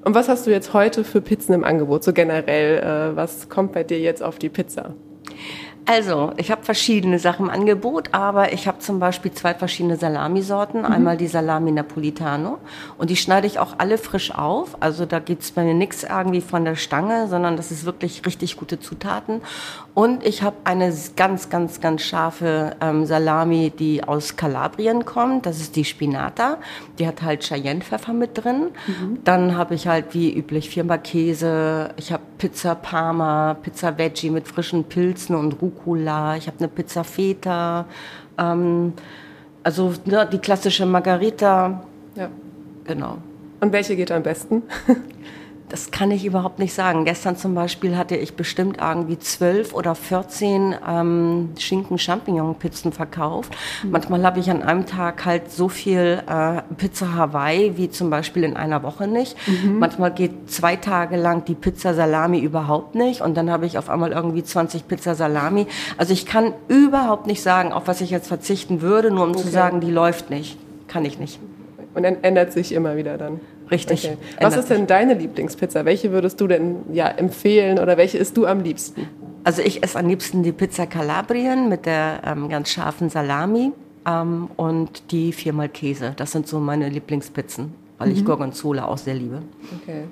Und 0.03 0.15
was 0.15 0.29
hast 0.29 0.47
du 0.47 0.51
jetzt 0.51 0.73
heute 0.73 1.05
für 1.05 1.21
Pizzen 1.21 1.53
im 1.53 1.65
Angebot, 1.65 2.05
so 2.05 2.13
generell? 2.13 2.79
Äh, 2.79 3.17
was 3.17 3.49
kommt 3.49 3.73
bei 3.73 3.85
dir 3.85 4.01
jetzt 4.01 4.23
auf 4.23 4.39
die 4.39 4.49
Pizza? 4.49 4.95
Also, 5.87 6.33
ich 6.37 6.51
habe 6.51 6.63
verschiedene 6.63 7.19
Sachen 7.19 7.47
im 7.47 7.51
Angebot, 7.51 8.11
aber 8.13 8.53
ich 8.53 8.69
habe 8.69 8.79
zum 8.79 9.01
Beispiel 9.01 9.33
zwei 9.33 9.55
verschiedene 9.55 9.97
Salamisorten. 9.97 10.83
Mhm. 10.83 10.87
Einmal 10.87 11.17
die 11.17 11.27
Salami 11.27 11.73
Napolitano 11.73 12.59
und 12.97 13.11
die 13.11 13.17
schneide 13.17 13.47
ich 13.47 13.59
auch 13.59 13.75
alle 13.79 13.99
frisch 13.99 14.33
auf. 14.33 14.77
Also 14.81 15.05
da 15.05 15.19
gibt's 15.19 15.51
bei 15.51 15.65
mir 15.65 15.75
nichts 15.75 16.05
irgendwie 16.05 16.43
von 16.43 16.65
der 16.65 16.77
Stange, 16.77 17.27
sondern 17.29 17.57
das 17.57 17.73
ist 17.73 17.87
wirklich 17.87 18.25
richtig 18.25 18.57
gute 18.57 18.79
Zutaten. 18.79 19.41
Und 19.95 20.25
ich 20.25 20.43
habe 20.43 20.57
eine 20.65 20.95
ganz, 21.17 21.49
ganz, 21.49 21.81
ganz 21.81 22.03
scharfe 22.03 22.77
ähm, 22.81 23.07
Salami, 23.07 23.71
die 23.77 24.05
aus 24.05 24.37
Kalabrien 24.37 25.05
kommt. 25.05 25.47
Das 25.47 25.61
ist 25.61 25.75
die 25.75 25.85
Spinata. 25.85 26.59
Die 26.99 27.07
hat 27.07 27.23
halt 27.23 27.43
Cheyenne-Pfeffer 27.43 28.13
mit 28.13 28.43
drin. 28.43 28.69
Mhm. 28.87 29.19
Dann 29.25 29.57
habe 29.57 29.75
ich 29.75 29.89
halt 29.89 30.15
wie 30.15 30.33
üblich 30.33 30.71
Firma-Käse. 30.71 31.91
Ich 31.97 32.13
habe 32.13 32.23
Pizza 32.39 32.77
Parma, 32.77 33.55
Pizza 33.55 33.99
Veggie 33.99 34.31
mit 34.31 34.47
frischen 34.47 34.85
Pilzen 34.85 35.35
und 35.35 35.61
Rucola. 35.61 36.37
Ich 36.37 36.47
habe 36.47 36.59
eine 36.59 36.69
Pizza 36.69 37.03
Feta. 37.03 37.87
Ähm, 38.39 38.93
also 39.65 39.93
ne, 40.05 40.29
die 40.31 40.39
klassische 40.39 40.87
Margarita. 40.87 41.83
Ja. 42.15 42.29
Genau. 42.85 43.19
Und 43.61 43.73
welche 43.73 43.97
geht 43.97 44.11
am 44.13 44.23
besten? 44.23 44.63
Das 45.71 45.93
kann 45.93 46.11
ich 46.11 46.25
überhaupt 46.25 46.59
nicht 46.59 46.75
sagen. 46.75 47.05
Gestern 47.05 47.37
zum 47.37 47.55
Beispiel 47.55 47.97
hatte 47.97 48.17
ich 48.17 48.35
bestimmt 48.35 48.79
irgendwie 48.81 49.19
zwölf 49.21 49.73
oder 49.73 49.95
vierzehn 49.95 50.75
ähm, 50.87 51.51
Schinken-Champignon-Pizzen 51.57 52.93
verkauft. 52.93 53.53
Mhm. 53.85 53.91
Manchmal 53.93 54.25
habe 54.25 54.41
ich 54.41 54.51
an 54.51 54.65
einem 54.65 54.85
Tag 54.85 55.25
halt 55.25 55.53
so 55.53 55.69
viel 55.69 56.23
äh, 56.29 56.63
Pizza 56.77 57.15
Hawaii 57.15 57.77
wie 57.77 57.89
zum 57.89 58.11
Beispiel 58.11 58.43
in 58.43 58.57
einer 58.57 58.83
Woche 58.83 59.07
nicht. 59.07 59.37
Mhm. 59.47 59.79
Manchmal 59.79 60.13
geht 60.13 60.51
zwei 60.51 60.75
Tage 60.75 61.17
lang 61.17 61.45
die 61.45 61.55
Pizza 61.55 61.95
Salami 61.95 62.41
überhaupt 62.41 62.97
nicht 62.97 63.21
und 63.21 63.37
dann 63.37 63.49
habe 63.49 63.65
ich 63.65 63.79
auf 63.79 63.89
einmal 63.89 64.11
irgendwie 64.11 64.43
20 64.43 64.89
Pizza 64.89 65.15
Salami. 65.15 65.69
Also 65.97 66.13
ich 66.13 66.27
kann 66.27 66.53
überhaupt 66.67 67.29
nicht 67.29 67.43
sagen, 67.43 67.73
auf 67.73 67.87
was 67.87 68.01
ich 68.01 68.11
jetzt 68.11 68.27
verzichten 68.27 68.83
würde, 68.83 69.13
nur 69.13 69.23
um 69.23 69.31
okay. 69.31 69.43
zu 69.43 69.49
sagen, 69.49 69.81
die 69.81 69.93
läuft 69.93 70.31
nicht. 70.31 70.59
Kann 70.89 71.05
ich 71.05 71.21
nicht. 71.21 71.39
Und 71.95 72.03
dann 72.03 72.23
ändert 72.23 72.53
sich 72.53 72.73
immer 72.73 72.97
wieder 72.97 73.19
dann. 73.19 73.41
Richtig. 73.71 74.05
Okay. 74.05 74.17
Was 74.41 74.57
ist 74.57 74.71
denn 74.71 74.87
deine 74.87 75.15
Lieblingspizza? 75.15 75.85
Welche 75.85 76.11
würdest 76.11 76.41
du 76.41 76.47
denn 76.47 76.77
ja 76.93 77.09
empfehlen 77.09 77.79
oder 77.79 77.97
welche 77.97 78.19
isst 78.19 78.37
du 78.37 78.47
am 78.47 78.61
liebsten? 78.61 79.09
Also 79.45 79.63
ich 79.63 79.83
esse 79.83 79.99
am 79.99 80.09
liebsten 80.09 80.43
die 80.43 80.53
Pizza 80.53 80.87
Calabrien 80.87 81.69
mit 81.69 81.87
der 81.87 82.21
ähm, 82.27 82.49
ganz 82.49 82.71
scharfen 82.71 83.09
Salami 83.09 83.73
ähm, 84.07 84.51
und 84.57 85.13
die 85.13 85.33
viermal 85.33 85.69
Käse. 85.69 86.13
Das 86.17 86.33
sind 86.33 86.47
so 86.47 86.59
meine 86.59 86.89
Lieblingspizzen, 86.89 87.73
weil 87.99 88.09
mhm. 88.09 88.15
ich 88.15 88.25
Gorgonzola 88.25 88.87
auch 88.87 88.99
sehr 88.99 89.15
liebe. 89.15 89.43
Okay. 89.83 90.05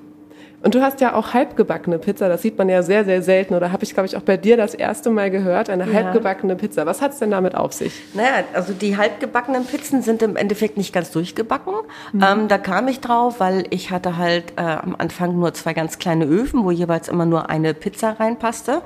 Und 0.61 0.75
du 0.75 0.81
hast 0.81 0.99
ja 0.99 1.13
auch 1.13 1.33
halbgebackene 1.33 1.99
Pizza, 1.99 2.27
das 2.27 2.41
sieht 2.41 2.57
man 2.57 2.67
ja 2.67 2.83
sehr, 2.83 3.05
sehr 3.05 3.21
selten. 3.21 3.53
Oder 3.53 3.71
habe 3.71 3.83
ich, 3.83 3.93
glaube 3.93 4.07
ich, 4.07 4.17
auch 4.17 4.21
bei 4.21 4.35
dir 4.35 4.57
das 4.57 4.73
erste 4.73 5.09
Mal 5.09 5.31
gehört, 5.31 5.69
eine 5.69 5.87
ja. 5.87 5.93
halbgebackene 5.93 6.55
Pizza. 6.55 6.85
Was 6.85 7.01
hat 7.01 7.13
es 7.13 7.19
denn 7.19 7.31
damit 7.31 7.55
auf 7.55 7.71
sich? 7.71 7.93
Naja, 8.13 8.43
also 8.53 8.73
die 8.73 8.97
halbgebackenen 8.97 9.65
Pizzen 9.65 10.01
sind 10.01 10.21
im 10.21 10.35
Endeffekt 10.35 10.75
nicht 10.77 10.91
ganz 10.91 11.11
durchgebacken. 11.11 11.73
Mhm. 12.11 12.23
Ähm, 12.23 12.47
da 12.49 12.57
kam 12.57 12.89
ich 12.89 12.99
drauf, 12.99 13.39
weil 13.39 13.65
ich 13.69 13.91
hatte 13.91 14.17
halt 14.17 14.53
äh, 14.57 14.61
am 14.61 14.95
Anfang 14.97 15.39
nur 15.39 15.53
zwei 15.53 15.73
ganz 15.73 15.97
kleine 15.97 16.25
Öfen, 16.25 16.65
wo 16.65 16.71
jeweils 16.71 17.07
immer 17.07 17.25
nur 17.25 17.49
eine 17.49 17.73
Pizza 17.73 18.19
reinpasste. 18.19 18.81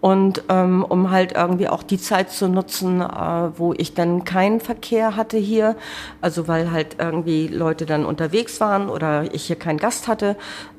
Und 0.00 0.44
ähm, 0.48 0.84
um 0.88 1.10
halt 1.10 1.32
irgendwie 1.32 1.68
auch 1.68 1.82
die 1.82 1.98
Zeit 1.98 2.30
zu 2.30 2.48
nutzen, 2.48 3.00
äh, 3.00 3.06
wo 3.56 3.72
ich 3.72 3.94
dann 3.94 4.24
keinen 4.24 4.60
Verkehr 4.60 5.16
hatte 5.16 5.36
hier, 5.38 5.74
also 6.20 6.46
weil 6.46 6.70
halt 6.70 6.96
irgendwie 7.00 7.48
Leute 7.48 7.86
dann 7.86 8.04
unterwegs 8.04 8.60
waren 8.60 8.88
oder 8.88 9.24
ich 9.34 9.46
hier 9.46 9.56
keinen 9.56 9.78
Gast 9.78 10.06
hatte, 10.06 10.36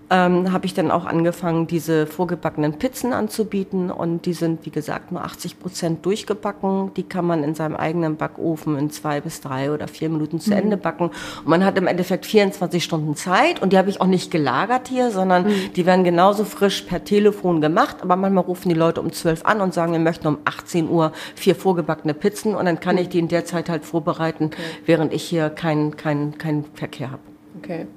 ähm, 0.10 0.54
habe 0.54 0.66
ich 0.66 0.74
dann 0.74 0.90
auch 0.90 1.06
angefangen, 1.06 1.68
diese 1.68 2.08
vorgebackenen 2.08 2.74
Pizzen 2.74 3.12
anzubieten 3.12 3.92
und 3.92 4.26
die 4.26 4.34
sind, 4.34 4.66
wie 4.66 4.70
gesagt, 4.70 5.12
nur 5.12 5.24
80 5.24 5.60
Prozent 5.60 6.06
durchgebacken. 6.06 6.94
Die 6.96 7.04
kann 7.04 7.26
man 7.26 7.44
in 7.44 7.56
seinem 7.56 7.76
eigenen 7.76 8.16
Backofen 8.16 8.78
in 8.78 8.90
zwei 8.90 9.20
bis 9.20 9.42
drei 9.42 9.72
oder 9.72 9.88
vier 9.88 10.10
Minuten 10.10 10.40
zu 10.40 10.52
mhm. 10.52 10.58
Ende 10.58 10.78
backen. 10.78 11.12
Und 11.40 11.48
man 11.48 11.66
hat 11.66 11.78
im 11.78 11.88
Endeffekt 11.88 12.26
24 12.26 12.84
Stunden 12.84 13.16
Zeit 13.16 13.62
und 13.62 13.74
die 13.74 13.78
habe 13.78 13.90
ich 13.90 14.00
auch 14.00 14.08
nicht 14.08 14.32
gelagert 14.32 14.88
hier, 14.88 15.12
sondern 15.12 15.48
mhm. 15.48 15.74
die 15.76 15.86
werden 15.86 16.06
genauso 16.06 16.46
frisch 16.46 16.84
per 16.84 17.04
Telefon 17.04 17.60
gemacht. 17.60 17.98
Aber 18.02 18.16
manchmal 18.16 18.46
rufen 18.46 18.70
die 18.70 18.76
Leute 18.76 19.02
um 19.02 19.12
12 19.12 19.46
an 19.46 19.60
und 19.60 19.74
sagen, 19.74 19.92
wir 19.92 20.00
möchten 20.00 20.28
um 20.28 20.38
18 20.46 20.90
Uhr 20.90 21.12
vier 21.36 21.56
vorgebackene 21.56 22.14
Pizzen 22.14 22.56
und 22.56 22.66
dann 22.66 22.80
kann 22.80 22.96
mhm. 22.96 23.02
ich 23.02 23.10
die 23.10 23.20
in 23.20 23.28
der 23.28 23.44
Zeit 23.44 23.70
halt 23.70 23.84
vorbereiten, 23.84 24.46
okay. 24.46 24.62
während 24.86 25.14
ich 25.14 25.24
hier 25.24 25.50
keinen 25.50 25.98
kein, 25.98 26.38
kein 26.38 26.64
Verkehr 26.76 27.12
habe. 27.12 27.22
Okay. 27.58 27.88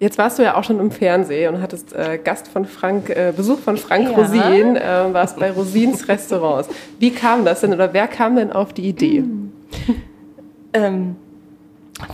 Jetzt 0.00 0.16
warst 0.16 0.38
du 0.38 0.44
ja 0.44 0.56
auch 0.56 0.62
schon 0.62 0.78
im 0.78 0.92
Fernsehen 0.92 1.56
und 1.56 1.60
hattest 1.60 1.92
äh, 1.92 2.18
Gast 2.22 2.46
von 2.46 2.64
Frank, 2.66 3.10
äh, 3.10 3.32
Besuch 3.36 3.58
von 3.58 3.76
Frank 3.76 4.10
ja. 4.10 4.16
Rosin, 4.16 4.76
äh, 4.76 5.12
warst 5.12 5.38
bei 5.38 5.50
Rosins 5.50 6.06
Restaurants. 6.06 6.68
Wie 7.00 7.10
kam 7.10 7.44
das 7.44 7.62
denn 7.62 7.74
oder 7.74 7.92
wer 7.92 8.06
kam 8.06 8.36
denn 8.36 8.52
auf 8.52 8.72
die 8.72 8.88
Idee? 8.88 9.24
Ähm, 10.74 11.16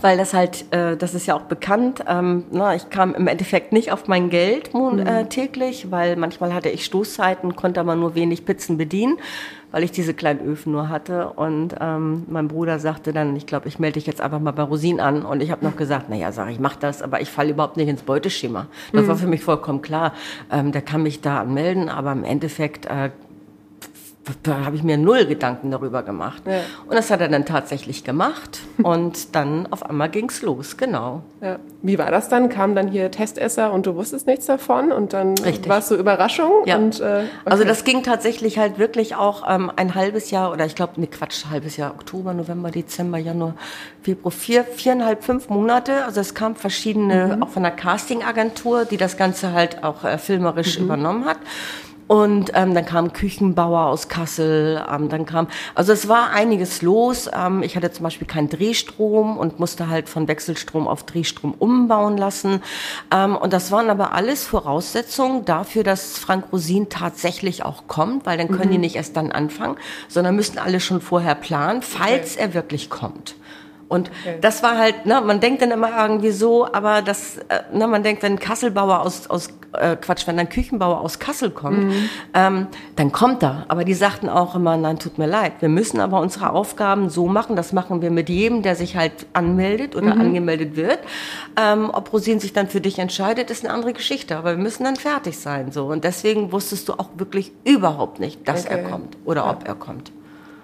weil 0.01 0.17
das 0.17 0.33
halt, 0.33 0.65
äh, 0.71 0.97
das 0.97 1.13
ist 1.13 1.27
ja 1.27 1.35
auch 1.35 1.43
bekannt, 1.43 2.03
ähm, 2.07 2.45
na, 2.51 2.75
ich 2.75 2.89
kam 2.89 3.13
im 3.13 3.27
Endeffekt 3.27 3.71
nicht 3.71 3.91
auf 3.91 4.07
mein 4.07 4.29
Geld 4.29 4.73
mhm. 4.73 4.99
äh, 4.99 5.25
täglich, 5.25 5.91
weil 5.91 6.15
manchmal 6.15 6.53
hatte 6.53 6.69
ich 6.69 6.85
Stoßzeiten, 6.85 7.55
konnte 7.55 7.79
aber 7.79 7.95
nur 7.95 8.15
wenig 8.15 8.45
Pizzen 8.45 8.77
bedienen, 8.77 9.17
weil 9.71 9.83
ich 9.83 9.91
diese 9.91 10.13
kleinen 10.13 10.39
Öfen 10.39 10.71
nur 10.71 10.89
hatte. 10.89 11.29
Und 11.29 11.75
ähm, 11.79 12.23
mein 12.27 12.47
Bruder 12.47 12.79
sagte 12.79 13.13
dann, 13.13 13.35
ich 13.35 13.45
glaube, 13.45 13.67
ich 13.67 13.77
melde 13.77 13.95
dich 13.95 14.07
jetzt 14.07 14.21
einfach 14.21 14.39
mal 14.39 14.51
bei 14.51 14.63
Rosin 14.63 14.99
an. 14.99 15.23
Und 15.23 15.43
ich 15.43 15.51
habe 15.51 15.65
noch 15.65 15.75
gesagt, 15.75 16.09
naja, 16.09 16.31
sag 16.31 16.49
ich, 16.49 16.59
mach 16.59 16.75
das, 16.75 17.01
aber 17.01 17.21
ich 17.21 17.29
falle 17.29 17.51
überhaupt 17.51 17.77
nicht 17.77 17.89
ins 17.89 18.01
Beuteschema. 18.01 18.67
Das 18.93 19.03
mhm. 19.03 19.07
war 19.09 19.15
für 19.17 19.27
mich 19.27 19.43
vollkommen 19.43 19.81
klar. 19.81 20.13
Ähm, 20.51 20.71
der 20.71 20.81
kann 20.81 21.03
mich 21.03 21.21
da 21.21 21.41
anmelden, 21.41 21.89
aber 21.89 22.11
im 22.13 22.23
Endeffekt 22.23 22.85
äh, 22.85 23.09
da 24.43 24.65
habe 24.65 24.75
ich 24.75 24.83
mir 24.83 24.97
null 24.97 25.25
Gedanken 25.25 25.71
darüber 25.71 26.03
gemacht. 26.03 26.43
Ja. 26.45 26.61
Und 26.87 26.95
das 26.95 27.11
hat 27.11 27.21
er 27.21 27.27
dann 27.27 27.45
tatsächlich 27.45 28.03
gemacht. 28.03 28.59
Und 28.83 29.35
dann 29.35 29.67
auf 29.71 29.87
einmal 29.87 30.09
ging's 30.09 30.41
los, 30.41 30.77
genau. 30.77 31.23
Ja. 31.41 31.59
Wie 31.81 31.97
war 31.97 32.11
das 32.11 32.29
dann? 32.29 32.49
Kamen 32.49 32.75
dann 32.75 32.87
hier 32.87 33.11
Testesser 33.11 33.71
und 33.71 33.85
du 33.85 33.95
wusstest 33.95 34.25
nichts 34.25 34.47
davon 34.47 34.91
und 34.91 35.13
dann 35.13 35.35
war 35.67 35.77
es 35.77 35.87
so 35.87 35.95
Überraschung? 35.95 36.51
Ja. 36.65 36.77
Und, 36.77 36.99
äh, 36.99 37.03
okay. 37.03 37.25
Also 37.45 37.63
das 37.63 37.83
ging 37.83 38.01
tatsächlich 38.01 38.57
halt 38.57 38.79
wirklich 38.79 39.15
auch 39.15 39.43
ähm, 39.47 39.71
ein 39.75 39.93
halbes 39.93 40.31
Jahr 40.31 40.51
oder 40.51 40.65
ich 40.65 40.73
glaube, 40.73 40.99
ne 40.99 41.07
Quatsch, 41.07 41.45
halbes 41.51 41.77
Jahr, 41.77 41.91
Oktober, 41.91 42.33
November, 42.33 42.71
Dezember, 42.71 43.19
Januar, 43.19 43.53
Februar, 44.01 44.31
vier, 44.31 44.63
viereinhalb, 44.63 45.23
fünf 45.23 45.49
Monate. 45.49 46.05
Also 46.05 46.21
es 46.21 46.33
kam 46.33 46.55
verschiedene, 46.55 47.35
mhm. 47.35 47.43
auch 47.43 47.49
von 47.49 47.61
der 47.61 47.71
Castingagentur, 47.71 48.85
die 48.85 48.97
das 48.97 49.17
Ganze 49.17 49.53
halt 49.53 49.83
auch 49.83 50.03
äh, 50.03 50.17
filmerisch 50.17 50.79
mhm. 50.79 50.85
übernommen 50.85 51.25
hat. 51.25 51.37
Und 52.07 52.51
ähm, 52.53 52.75
dann 52.75 52.85
kam 52.85 53.13
Küchenbauer 53.13 53.87
aus 53.87 54.07
Kassel, 54.07 54.83
ähm, 54.91 55.09
dann 55.09 55.25
kam, 55.25 55.47
also 55.73 55.91
es 55.91 56.07
war 56.07 56.29
einiges 56.29 56.83
los. 56.83 57.29
Ähm, 57.33 57.63
ich 57.63 57.75
hatte 57.75 57.91
zum 57.91 58.03
Beispiel 58.03 58.27
keinen 58.27 58.49
Drehstrom 58.49 59.37
und 59.37 59.59
musste 59.59 59.89
halt 59.89 60.07
von 60.07 60.27
Wechselstrom 60.27 60.87
auf 60.87 61.03
Drehstrom 61.03 61.55
umbauen 61.57 62.17
lassen. 62.17 62.61
Ähm, 63.11 63.35
und 63.35 63.53
das 63.53 63.71
waren 63.71 63.89
aber 63.89 64.13
alles 64.13 64.45
Voraussetzungen 64.45 65.45
dafür, 65.45 65.83
dass 65.83 66.19
Frank 66.19 66.45
Rosin 66.51 66.89
tatsächlich 66.89 67.65
auch 67.65 67.87
kommt, 67.87 68.27
weil 68.27 68.37
dann 68.37 68.49
können 68.49 68.69
mhm. 68.69 68.73
die 68.73 68.77
nicht 68.79 68.95
erst 68.95 69.17
dann 69.17 69.31
anfangen, 69.31 69.77
sondern 70.07 70.35
müssen 70.35 70.59
alle 70.59 70.79
schon 70.79 71.01
vorher 71.01 71.35
planen, 71.35 71.81
falls 71.81 72.33
okay. 72.33 72.43
er 72.43 72.53
wirklich 72.53 72.91
kommt. 72.91 73.35
Und 73.87 74.09
okay. 74.09 74.37
das 74.41 74.63
war 74.63 74.77
halt, 74.77 75.05
ne, 75.05 75.21
man 75.21 75.39
denkt 75.39 75.61
dann 75.61 75.69
immer 75.69 75.89
irgendwie 76.01 76.31
so, 76.31 76.65
aber 76.71 77.03
das, 77.03 77.37
äh, 77.49 77.61
ne, 77.71 77.87
man 77.87 78.01
denkt, 78.01 78.23
wenn 78.23 78.33
ein 78.33 78.39
Kasselbauer 78.39 79.01
aus, 79.01 79.29
aus 79.29 79.49
äh, 79.73 79.95
Quatsch, 79.95 80.25
wenn 80.25 80.39
ein 80.39 80.49
Küchenbauer 80.49 81.01
aus 81.01 81.19
Kassel 81.19 81.51
kommt, 81.51 81.85
mhm. 81.85 82.09
ähm, 82.33 82.67
dann 82.95 83.11
kommt 83.11 83.43
er. 83.43 83.65
Aber 83.67 83.83
die 83.83 83.93
sagten 83.93 84.27
auch 84.27 84.55
immer, 84.55 84.75
nein, 84.75 84.97
tut 84.97 85.19
mir 85.19 85.27
leid, 85.27 85.53
wir 85.59 85.69
müssen 85.69 85.99
aber 85.99 86.19
unsere 86.19 86.49
Aufgaben 86.51 87.09
so 87.09 87.27
machen, 87.27 87.55
das 87.55 87.73
machen 87.73 88.01
wir 88.01 88.09
mit 88.09 88.27
jedem, 88.27 88.63
der 88.63 88.75
sich 88.75 88.95
halt 88.95 89.27
anmeldet 89.33 89.95
oder 89.95 90.15
mhm. 90.15 90.21
angemeldet 90.21 90.75
wird. 90.75 90.99
Ähm, 91.55 91.91
ob 91.93 92.11
Rosin 92.11 92.39
sich 92.39 92.53
dann 92.53 92.67
für 92.67 92.81
dich 92.81 92.97
entscheidet, 92.97 93.51
ist 93.51 93.63
eine 93.63 93.73
andere 93.73 93.93
Geschichte, 93.93 94.35
aber 94.37 94.57
wir 94.57 94.63
müssen 94.63 94.83
dann 94.83 94.95
fertig 94.95 95.37
sein, 95.37 95.71
so. 95.71 95.85
Und 95.85 96.03
deswegen 96.03 96.51
wusstest 96.51 96.89
du 96.89 96.93
auch 96.93 97.09
wirklich 97.17 97.51
überhaupt 97.63 98.19
nicht, 98.19 98.47
dass 98.47 98.65
okay. 98.65 98.79
er 98.79 98.89
kommt 98.89 99.15
oder 99.25 99.45
ja. 99.45 99.51
ob 99.51 99.67
er 99.67 99.75
kommt. 99.75 100.11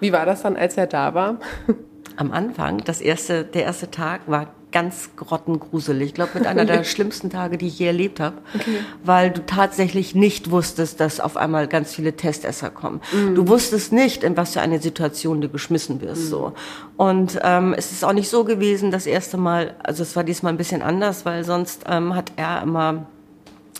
Wie 0.00 0.12
war 0.12 0.26
das 0.26 0.42
dann, 0.42 0.56
als 0.56 0.76
er 0.76 0.88
da 0.88 1.14
war? 1.14 1.36
am 2.16 2.32
Anfang, 2.32 2.78
das 2.84 3.00
erste, 3.00 3.44
der 3.44 3.64
erste 3.64 3.90
Tag 3.90 4.22
war 4.26 4.48
ganz 4.72 5.10
grottengruselig. 5.16 6.08
Ich 6.08 6.14
glaube, 6.14 6.32
mit 6.34 6.46
einer 6.46 6.64
der 6.64 6.82
schlimmsten 6.84 7.30
Tage, 7.30 7.58
die 7.58 7.68
ich 7.68 7.78
je 7.78 7.86
erlebt 7.86 8.18
habe, 8.18 8.38
okay. 8.54 8.78
weil 9.04 9.30
du 9.30 9.44
tatsächlich 9.44 10.14
nicht 10.14 10.50
wusstest, 10.50 10.98
dass 10.98 11.20
auf 11.20 11.36
einmal 11.36 11.68
ganz 11.68 11.94
viele 11.94 12.14
Testesser 12.16 12.70
kommen. 12.70 13.00
Mm. 13.12 13.34
Du 13.34 13.48
wusstest 13.48 13.92
nicht, 13.92 14.24
in 14.24 14.36
was 14.36 14.54
für 14.54 14.62
eine 14.62 14.80
Situation 14.80 15.40
du 15.40 15.48
geschmissen 15.48 16.00
wirst. 16.00 16.24
Mm. 16.24 16.28
So. 16.28 16.52
Und 16.96 17.38
ähm, 17.42 17.74
es 17.76 17.92
ist 17.92 18.04
auch 18.04 18.14
nicht 18.14 18.30
so 18.30 18.44
gewesen, 18.44 18.90
das 18.90 19.06
erste 19.06 19.36
Mal, 19.36 19.74
also 19.82 20.02
es 20.02 20.16
war 20.16 20.24
diesmal 20.24 20.52
ein 20.52 20.58
bisschen 20.58 20.82
anders, 20.82 21.24
weil 21.26 21.44
sonst 21.44 21.84
ähm, 21.86 22.16
hat 22.16 22.32
er 22.36 22.62
immer 22.62 23.06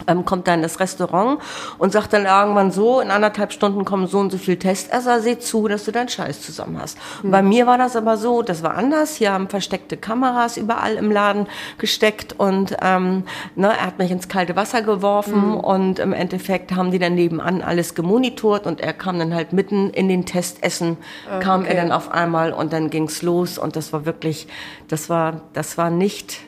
ähm, 0.06 0.24
kommt 0.24 0.48
dann 0.48 0.62
das 0.62 0.80
Restaurant 0.80 1.40
und 1.78 1.92
sagt 1.92 2.12
dann 2.12 2.24
irgendwann 2.24 2.70
so, 2.70 3.00
in 3.00 3.10
anderthalb 3.10 3.52
Stunden 3.52 3.84
kommen 3.84 4.06
so 4.06 4.18
und 4.18 4.32
so 4.32 4.38
viel 4.38 4.56
Testesser, 4.56 5.20
seh 5.20 5.38
zu, 5.38 5.68
dass 5.68 5.84
du 5.84 5.92
deinen 5.92 6.08
Scheiß 6.08 6.40
zusammen 6.42 6.78
hast. 6.80 6.98
Mhm. 7.22 7.30
Bei 7.30 7.42
mir 7.42 7.66
war 7.66 7.78
das 7.78 7.96
aber 7.96 8.16
so, 8.16 8.42
das 8.42 8.62
war 8.62 8.74
anders. 8.74 9.16
Hier 9.16 9.32
haben 9.32 9.48
versteckte 9.48 9.96
Kameras 9.96 10.56
überall 10.56 10.94
im 10.94 11.10
Laden 11.10 11.46
gesteckt 11.78 12.34
und 12.38 12.76
ähm, 12.82 13.24
ne, 13.54 13.68
er 13.68 13.86
hat 13.86 13.98
mich 13.98 14.10
ins 14.10 14.28
kalte 14.28 14.56
Wasser 14.56 14.82
geworfen 14.82 15.50
mhm. 15.50 15.60
und 15.60 15.98
im 15.98 16.12
Endeffekt 16.12 16.72
haben 16.72 16.90
die 16.90 16.98
dann 16.98 17.14
nebenan 17.14 17.62
alles 17.62 17.94
gemonitort 17.94 18.66
und 18.66 18.80
er 18.80 18.92
kam 18.92 19.18
dann 19.18 19.34
halt 19.34 19.52
mitten 19.52 19.90
in 19.90 20.08
den 20.08 20.24
Testessen, 20.24 20.96
oh, 21.26 21.40
kam 21.40 21.60
okay. 21.60 21.70
er 21.70 21.82
dann 21.82 21.92
auf 21.92 22.10
einmal 22.10 22.52
und 22.52 22.72
dann 22.72 22.90
ging's 22.90 23.22
los 23.22 23.58
und 23.58 23.76
das 23.76 23.92
war 23.92 24.06
wirklich, 24.06 24.48
das 24.88 25.10
war, 25.10 25.42
das 25.52 25.76
war 25.78 25.90
nicht 25.90 26.38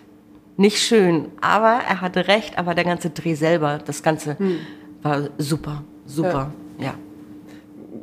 nicht 0.57 0.79
schön, 0.79 1.27
aber 1.41 1.81
er 1.89 2.01
hatte 2.01 2.29
recht, 2.29 2.59
aber 2.59 2.75
der 2.75 2.85
ganze 2.85 3.11
Dreh 3.11 3.35
selber, 3.35 3.79
das 3.85 4.03
Ganze 4.03 4.39
hm. 4.39 4.59
war 5.03 5.29
super, 5.39 5.83
super, 6.07 6.53
ja. 6.79 6.87
ja. 6.87 6.95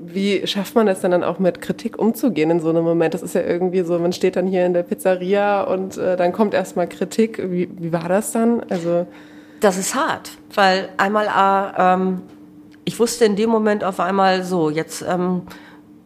Wie 0.03 0.45
schafft 0.45 0.75
man 0.75 0.89
es 0.89 0.99
denn 0.99 1.11
dann 1.11 1.23
auch 1.23 1.39
mit 1.39 1.61
Kritik 1.61 1.97
umzugehen 1.97 2.49
in 2.49 2.59
so 2.59 2.69
einem 2.69 2.83
Moment? 2.83 3.13
Das 3.13 3.21
ist 3.21 3.33
ja 3.35 3.41
irgendwie 3.41 3.81
so, 3.83 3.97
man 3.97 4.11
steht 4.11 4.35
dann 4.35 4.47
hier 4.47 4.65
in 4.65 4.73
der 4.73 4.83
Pizzeria 4.83 5.63
und 5.63 5.97
äh, 5.97 6.17
dann 6.17 6.33
kommt 6.33 6.53
erstmal 6.53 6.87
Kritik. 6.87 7.41
Wie, 7.49 7.69
wie 7.77 7.93
war 7.93 8.09
das 8.09 8.33
dann? 8.33 8.61
Also 8.69 9.05
das 9.61 9.77
ist 9.77 9.95
hart, 9.95 10.31
weil 10.55 10.89
einmal, 10.97 11.27
äh, 11.27 11.81
ähm, 11.81 12.21
ich 12.83 12.99
wusste 12.99 13.25
in 13.25 13.35
dem 13.35 13.49
Moment 13.49 13.83
auf 13.83 13.99
einmal 13.99 14.43
so, 14.43 14.69
jetzt 14.69 15.05
ähm, 15.07 15.43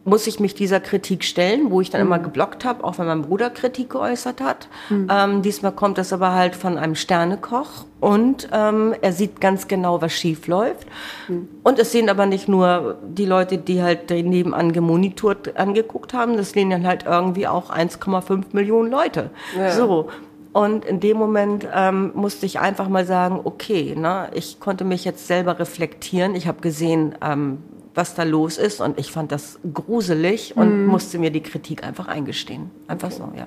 muss 0.06 0.26
ich 0.28 0.38
mich 0.38 0.54
dieser 0.54 0.78
Kritik 0.80 1.24
stellen, 1.24 1.70
wo 1.70 1.80
ich 1.80 1.90
dann 1.90 2.00
mhm. 2.00 2.06
immer 2.06 2.18
geblockt 2.20 2.64
habe, 2.64 2.84
auch 2.84 2.98
wenn 2.98 3.06
mein 3.06 3.22
Bruder 3.22 3.50
Kritik 3.50 3.90
geäußert 3.90 4.40
hat. 4.40 4.68
Mhm. 4.88 5.08
Ähm, 5.10 5.42
diesmal 5.42 5.72
kommt 5.72 5.98
das 5.98 6.12
aber 6.12 6.32
halt 6.32 6.54
von 6.54 6.78
einem 6.78 6.94
Sternekoch 6.94 7.84
und 8.00 8.48
ähm, 8.52 8.94
er 9.02 9.12
sieht 9.12 9.40
ganz 9.40 9.66
genau, 9.66 10.00
was 10.00 10.12
schief 10.12 10.46
läuft. 10.46 10.86
Mhm. 11.28 11.48
Und 11.64 11.80
es 11.80 11.90
sehen 11.90 12.08
aber 12.08 12.24
nicht 12.24 12.48
nur 12.48 12.98
die 13.06 13.26
Leute, 13.26 13.58
die 13.58 13.82
halt 13.82 14.08
nebenan 14.10 14.72
gemonitort 14.72 15.56
angeguckt 15.56 16.14
haben, 16.14 16.36
das 16.36 16.50
sehen 16.52 16.70
dann 16.70 16.86
halt 16.86 17.04
irgendwie 17.04 17.48
auch 17.48 17.70
1,5 17.70 18.44
Millionen 18.52 18.90
Leute. 18.90 19.30
Ja. 19.58 19.72
So. 19.72 20.08
Und 20.52 20.86
in 20.86 21.00
dem 21.00 21.18
Moment 21.18 21.66
ähm, 21.74 22.12
musste 22.14 22.46
ich 22.46 22.60
einfach 22.60 22.88
mal 22.88 23.04
sagen, 23.04 23.40
okay, 23.44 23.94
ne, 23.94 24.30
ich 24.32 24.60
konnte 24.60 24.84
mich 24.84 25.04
jetzt 25.04 25.26
selber 25.26 25.58
reflektieren. 25.58 26.34
Ich 26.34 26.46
habe 26.46 26.62
gesehen, 26.62 27.14
ähm, 27.22 27.58
was 27.96 28.14
da 28.14 28.22
los 28.22 28.58
ist. 28.58 28.80
Und 28.80 28.98
ich 28.98 29.10
fand 29.10 29.32
das 29.32 29.58
gruselig 29.72 30.56
und 30.56 30.82
mhm. 30.82 30.86
musste 30.86 31.18
mir 31.18 31.30
die 31.30 31.42
Kritik 31.42 31.82
einfach 31.82 32.08
eingestehen. 32.08 32.70
Einfach 32.86 33.10
so, 33.10 33.32
ja. 33.36 33.46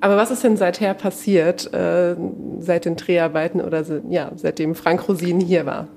Aber 0.00 0.16
was 0.16 0.30
ist 0.30 0.44
denn 0.44 0.56
seither 0.56 0.94
passiert, 0.94 1.72
äh, 1.74 2.14
seit 2.60 2.84
den 2.84 2.96
Dreharbeiten 2.96 3.60
oder 3.60 3.84
ja, 4.08 4.30
seitdem 4.36 4.74
Frank 4.74 5.08
Rosin 5.08 5.40
hier 5.40 5.66
war? 5.66 5.88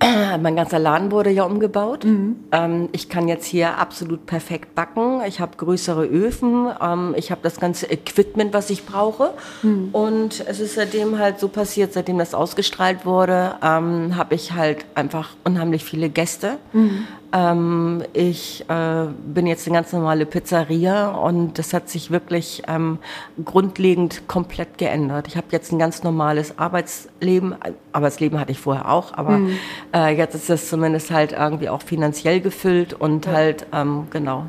Mein 0.40 0.56
ganzer 0.56 0.78
Laden 0.78 1.10
wurde 1.10 1.30
ja 1.30 1.44
umgebaut. 1.44 2.04
Mhm. 2.04 2.36
Ähm, 2.52 2.88
ich 2.92 3.08
kann 3.08 3.28
jetzt 3.28 3.46
hier 3.46 3.76
absolut 3.78 4.26
perfekt 4.26 4.74
backen. 4.74 5.20
Ich 5.26 5.40
habe 5.40 5.56
größere 5.56 6.04
Öfen. 6.06 6.70
Ähm, 6.80 7.14
ich 7.16 7.30
habe 7.30 7.40
das 7.42 7.60
ganze 7.60 7.90
Equipment, 7.90 8.54
was 8.54 8.70
ich 8.70 8.86
brauche. 8.86 9.34
Mhm. 9.62 9.90
Und 9.92 10.44
es 10.46 10.60
ist 10.60 10.74
seitdem 10.74 11.18
halt 11.18 11.38
so 11.38 11.48
passiert, 11.48 11.92
seitdem 11.92 12.18
das 12.18 12.34
ausgestrahlt 12.34 13.04
wurde, 13.04 13.56
ähm, 13.62 14.16
habe 14.16 14.34
ich 14.34 14.52
halt 14.52 14.86
einfach 14.94 15.30
unheimlich 15.44 15.84
viele 15.84 16.08
Gäste. 16.08 16.56
Mhm. 16.72 17.06
Ähm, 17.32 18.02
ich 18.12 18.64
äh, 18.68 19.06
bin 19.24 19.46
jetzt 19.46 19.66
eine 19.66 19.76
ganz 19.76 19.92
normale 19.92 20.26
Pizzeria 20.26 21.10
und 21.10 21.58
das 21.58 21.72
hat 21.72 21.88
sich 21.88 22.10
wirklich 22.10 22.62
ähm, 22.66 22.98
grundlegend 23.44 24.26
komplett 24.26 24.78
geändert. 24.78 25.28
Ich 25.28 25.36
habe 25.36 25.46
jetzt 25.50 25.72
ein 25.72 25.78
ganz 25.78 26.02
normales 26.02 26.58
Arbeitsleben. 26.58 27.54
Arbeitsleben 27.92 28.40
hatte 28.40 28.52
ich 28.52 28.58
vorher 28.58 28.90
auch, 28.90 29.14
aber 29.14 29.38
mhm. 29.38 29.56
äh, 29.94 30.16
jetzt 30.16 30.34
ist 30.34 30.50
es 30.50 30.68
zumindest 30.68 31.10
halt 31.10 31.32
irgendwie 31.32 31.68
auch 31.68 31.82
finanziell 31.82 32.40
gefüllt 32.40 32.94
und 32.94 33.26
ja. 33.26 33.32
halt, 33.32 33.66
ähm, 33.72 34.08
genau. 34.10 34.46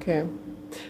Okay. 0.00 0.24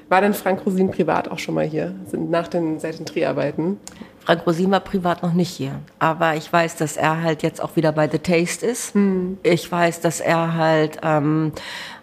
War 0.08 0.20
denn 0.20 0.34
Frank 0.34 0.64
Rosin 0.64 0.90
privat 0.90 1.28
auch 1.30 1.38
schon 1.38 1.54
mal 1.54 1.64
hier, 1.64 1.94
sind 2.06 2.30
nach 2.30 2.48
den, 2.48 2.78
seit 2.78 2.98
den 2.98 3.06
Dreharbeiten? 3.06 3.78
Frank 4.26 4.44
Rosin 4.44 4.72
war 4.72 4.80
privat 4.80 5.22
noch 5.22 5.32
nicht 5.32 5.50
hier. 5.50 5.78
Aber 6.00 6.34
ich 6.34 6.52
weiß, 6.52 6.76
dass 6.76 6.96
er 6.96 7.22
halt 7.22 7.44
jetzt 7.44 7.62
auch 7.62 7.76
wieder 7.76 7.92
bei 7.92 8.08
The 8.08 8.18
Taste 8.18 8.66
ist. 8.66 8.92
Hm. 8.94 9.38
Ich 9.44 9.70
weiß, 9.70 10.00
dass 10.00 10.18
er 10.18 10.54
halt 10.54 10.98
ähm, 11.04 11.52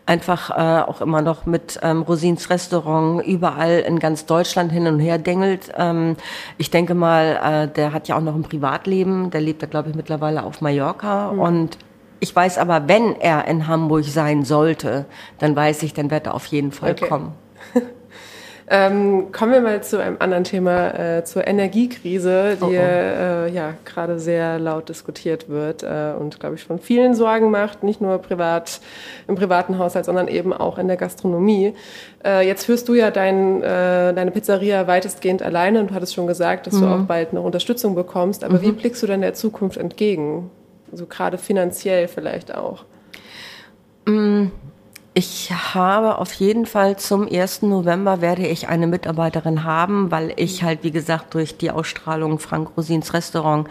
einfach 0.05 0.49
äh, 0.51 0.83
auch 0.83 1.01
immer 1.01 1.21
noch 1.21 1.45
mit 1.45 1.81
ähm, 1.83 2.01
Rosins 2.03 2.49
Restaurant 2.49 3.25
überall 3.27 3.79
in 3.79 3.99
ganz 3.99 4.25
Deutschland 4.25 4.71
hin 4.71 4.87
und 4.87 4.99
her 4.99 5.17
dengelt. 5.17 5.73
Ähm, 5.77 6.15
ich 6.57 6.71
denke 6.71 6.93
mal, 6.93 7.39
äh, 7.43 7.67
der 7.67 7.91
hat 7.91 8.07
ja 8.07 8.15
auch 8.15 8.21
noch 8.21 8.35
ein 8.35 8.43
Privatleben. 8.43 9.29
Der 9.29 9.41
lebt 9.41 9.61
da, 9.61 9.67
glaube 9.67 9.89
ich, 9.89 9.95
mittlerweile 9.95 10.43
auf 10.43 10.61
Mallorca. 10.61 11.31
Hm. 11.31 11.39
Und 11.39 11.77
ich 12.21 12.33
weiß 12.33 12.57
aber, 12.57 12.87
wenn 12.87 13.19
er 13.19 13.49
in 13.49 13.67
Hamburg 13.67 14.05
sein 14.05 14.45
sollte, 14.45 15.03
dann 15.39 15.57
weiß 15.57 15.83
ich, 15.83 15.93
dann 15.93 16.09
wird 16.09 16.27
er 16.27 16.35
auf 16.35 16.45
jeden 16.45 16.71
Fall 16.71 16.91
okay. 16.91 17.05
kommen. 17.09 17.33
Ähm, 18.67 19.31
kommen 19.31 19.51
wir 19.51 19.61
mal 19.61 19.83
zu 19.83 20.01
einem 20.01 20.17
anderen 20.19 20.43
Thema, 20.43 21.17
äh, 21.17 21.23
zur 21.25 21.45
Energiekrise, 21.45 22.57
die 22.59 22.63
oh 22.63 22.67
oh. 22.67 22.71
Äh, 22.71 23.51
ja 23.51 23.73
gerade 23.85 24.19
sehr 24.19 24.59
laut 24.59 24.89
diskutiert 24.89 25.49
wird 25.49 25.83
äh, 25.83 26.13
und, 26.17 26.39
glaube 26.39 26.55
ich, 26.55 26.63
von 26.63 26.79
vielen 26.79 27.13
Sorgen 27.13 27.51
macht, 27.51 27.83
nicht 27.83 28.01
nur 28.01 28.17
privat 28.19 28.79
im 29.27 29.35
privaten 29.35 29.77
Haushalt, 29.77 30.05
sondern 30.05 30.27
eben 30.27 30.53
auch 30.53 30.77
in 30.77 30.87
der 30.87 30.97
Gastronomie. 30.97 31.73
Äh, 32.23 32.47
jetzt 32.47 32.65
führst 32.65 32.87
du 32.87 32.93
ja 32.93 33.11
dein, 33.11 33.61
äh, 33.61 34.13
deine 34.13 34.31
Pizzeria 34.31 34.87
weitestgehend 34.87 35.41
alleine 35.41 35.81
und 35.81 35.91
du 35.91 35.93
hattest 35.93 36.13
schon 36.13 36.27
gesagt, 36.27 36.67
dass 36.67 36.75
mhm. 36.75 36.81
du 36.81 36.87
auch 36.87 37.01
bald 37.01 37.33
noch 37.33 37.43
Unterstützung 37.43 37.95
bekommst. 37.95 38.43
Aber 38.43 38.59
mhm. 38.59 38.61
wie 38.61 38.71
blickst 38.71 39.03
du 39.03 39.07
denn 39.07 39.21
der 39.21 39.33
Zukunft 39.33 39.77
entgegen? 39.77 40.49
So 40.87 40.91
also 40.91 41.05
gerade 41.07 41.37
finanziell 41.37 42.07
vielleicht 42.07 42.55
auch. 42.55 42.85
Mm. 44.05 44.47
Ich 45.15 45.51
habe 45.51 46.17
auf 46.17 46.33
jeden 46.33 46.65
Fall 46.65 46.97
zum 46.97 47.27
1. 47.31 47.61
November 47.61 48.19
werde 48.19 48.47
ich 48.47 48.67
eine 48.67 48.87
Mitarbeiterin 48.87 49.63
haben, 49.63 50.09
weil 50.09 50.33
ich 50.37 50.63
halt, 50.63 50.83
wie 50.83 50.89
gesagt, 50.89 51.35
durch 51.35 51.55
die 51.55 51.69
Ausstrahlung 51.69 52.39
Frank 52.39 52.71
Rosins 52.75 53.13
Restaurant 53.13 53.67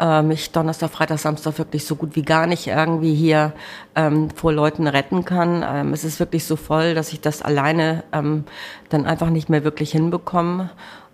äh, 0.00 0.20
mich 0.22 0.50
Donnerstag, 0.50 0.90
Freitag, 0.90 1.20
Samstag 1.20 1.58
wirklich 1.58 1.86
so 1.86 1.94
gut 1.94 2.16
wie 2.16 2.22
gar 2.22 2.48
nicht 2.48 2.66
irgendwie 2.66 3.14
hier 3.14 3.52
ähm, 3.94 4.30
vor 4.30 4.52
Leuten 4.52 4.88
retten 4.88 5.24
kann. 5.24 5.64
Ähm, 5.64 5.92
es 5.92 6.02
ist 6.02 6.18
wirklich 6.18 6.44
so 6.44 6.56
voll, 6.56 6.94
dass 6.96 7.12
ich 7.12 7.20
das 7.20 7.40
alleine 7.40 8.02
ähm, 8.12 8.42
dann 8.88 9.06
einfach 9.06 9.30
nicht 9.30 9.48
mehr 9.48 9.62
wirklich 9.62 9.92
hinbekomme. 9.92 10.70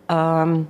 Ähm, 0.09 0.68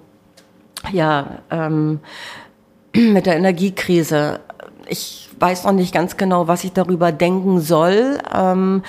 ja, 0.91 1.39
ähm, 1.53 2.01
mit 2.93 3.27
der 3.27 3.37
Energiekrise. 3.37 4.41
Ich 4.89 5.26
weiß 5.39 5.65
noch 5.65 5.73
nicht 5.73 5.93
ganz 5.93 6.17
genau, 6.17 6.49
was 6.49 6.65
ich 6.65 6.73
darüber 6.73 7.13
denken 7.13 7.61
soll. 7.61 8.19
Ähm, 8.35 8.83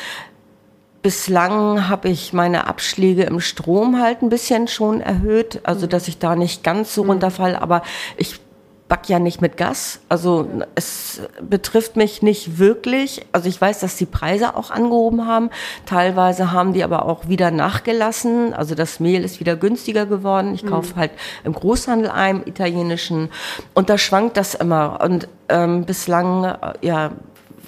bislang 1.02 1.90
habe 1.90 2.10
ich 2.10 2.34
meine 2.34 2.68
Abschläge 2.68 3.24
im 3.24 3.40
Strom 3.40 4.02
halt 4.02 4.22
ein 4.22 4.30
bisschen 4.30 4.68
schon 4.68 5.02
erhöht, 5.02 5.62
also 5.64 5.86
mhm. 5.86 5.90
dass 5.90 6.08
ich 6.08 6.18
da 6.18 6.36
nicht 6.36 6.64
ganz 6.64 6.94
so 6.94 7.04
mhm. 7.04 7.12
runterfalle, 7.12 7.62
aber 7.62 7.84
ich 8.18 8.40
back 8.88 9.10
ja 9.10 9.20
nicht 9.20 9.42
mit 9.42 9.58
Gas. 9.58 10.00
Also 10.10 10.48
es 10.76 11.22
betrifft 11.42 11.96
mich 11.96 12.22
nicht 12.22 12.58
wirklich. 12.58 13.26
Also 13.32 13.50
ich 13.50 13.60
weiß, 13.60 13.80
dass 13.80 13.98
die 13.98 14.06
Preise 14.06 14.56
auch 14.56 14.72
angehoben 14.72 15.26
haben. 15.26 15.50
Teilweise 15.86 16.52
haben 16.52 16.74
die 16.74 16.84
aber 16.84 17.06
auch 17.06 17.28
wieder 17.28 17.52
nachgelassen. 17.52 18.54
Also 18.54 18.76
das 18.76 19.00
Mehl 19.00 19.24
ist 19.24 19.40
wieder 19.40 19.56
günstiger 19.56 20.06
geworden. 20.06 20.54
Ich 20.54 20.66
kaufe 20.66 20.94
mhm. 20.96 21.00
halt 21.00 21.12
im 21.44 21.54
Großhandel 21.54 22.10
ein, 22.10 22.44
italienischen. 22.46 23.30
Und 23.74 23.90
da 23.90 23.98
schwankt 23.98 24.38
das 24.38 24.56
immer. 24.56 25.02
Und 25.02 25.28
ähm, 25.50 25.86
bislang, 25.86 26.46
äh, 26.46 26.74
ja, 26.82 27.12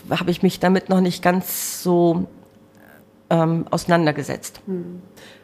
habe 0.09 0.31
ich 0.31 0.41
mich 0.41 0.59
damit 0.59 0.89
noch 0.89 1.01
nicht 1.01 1.21
ganz 1.21 1.83
so 1.83 2.27
ähm, 3.29 3.65
auseinandergesetzt. 3.69 4.61
Mhm. 4.65 5.01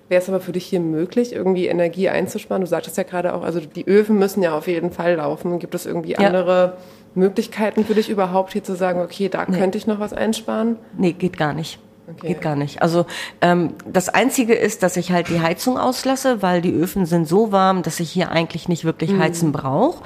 Wäre 0.08 0.22
es 0.22 0.30
aber 0.30 0.40
für 0.40 0.52
dich 0.52 0.66
hier 0.66 0.80
möglich, 0.80 1.34
irgendwie 1.34 1.66
Energie 1.68 2.10
einzusparen? 2.10 2.62
Du 2.62 2.68
sagtest 2.68 2.98
ja 2.98 3.04
gerade 3.04 3.34
auch, 3.34 3.44
also 3.44 3.60
die 3.60 3.88
Öfen 3.88 4.20
müssen 4.20 4.44
ja 4.44 4.56
auf 4.56 4.68
jeden 4.68 4.92
Fall 4.92 5.16
laufen. 5.16 5.58
Gibt 5.58 5.74
es 5.74 5.86
irgendwie 5.86 6.12
ja. 6.12 6.20
andere 6.20 6.78
Möglichkeiten 7.16 7.86
für 7.86 7.96
dich 7.96 8.10
überhaupt 8.10 8.54
hier 8.54 8.64
zu 8.64 8.76
sagen, 8.76 9.02
okay, 9.02 9.30
da 9.30 9.46
nee. 9.48 9.58
könnte 9.58 9.78
ich 9.78 9.88
noch 9.88 10.00
was 10.00 10.14
einsparen? 10.14 10.78
Nee, 10.98 11.14
geht 11.14 11.38
gar 11.38 11.54
nicht. 11.54 11.80
Okay. 12.08 12.28
Geht 12.28 12.42
gar 12.42 12.56
nicht. 12.56 12.84
Also 12.84 13.08
ähm, 13.42 13.74
das 13.92 14.10
Einzige 14.10 14.54
ist, 14.54 14.84
dass 14.84 14.96
ich 14.96 15.12
halt 15.12 15.28
die 15.30 15.42
Heizung 15.42 15.80
auslasse, 15.80 16.44
weil 16.44 16.62
die 16.62 16.72
Öfen 16.72 17.08
sind 17.08 17.28
so 17.28 17.52
warm, 17.52 17.82
dass 17.82 18.00
ich 18.00 18.12
hier 18.12 18.32
eigentlich 18.32 18.70
nicht 18.70 18.86
wirklich 18.86 19.12
mhm. 19.12 19.22
heizen 19.22 19.52
brauche. 19.52 20.04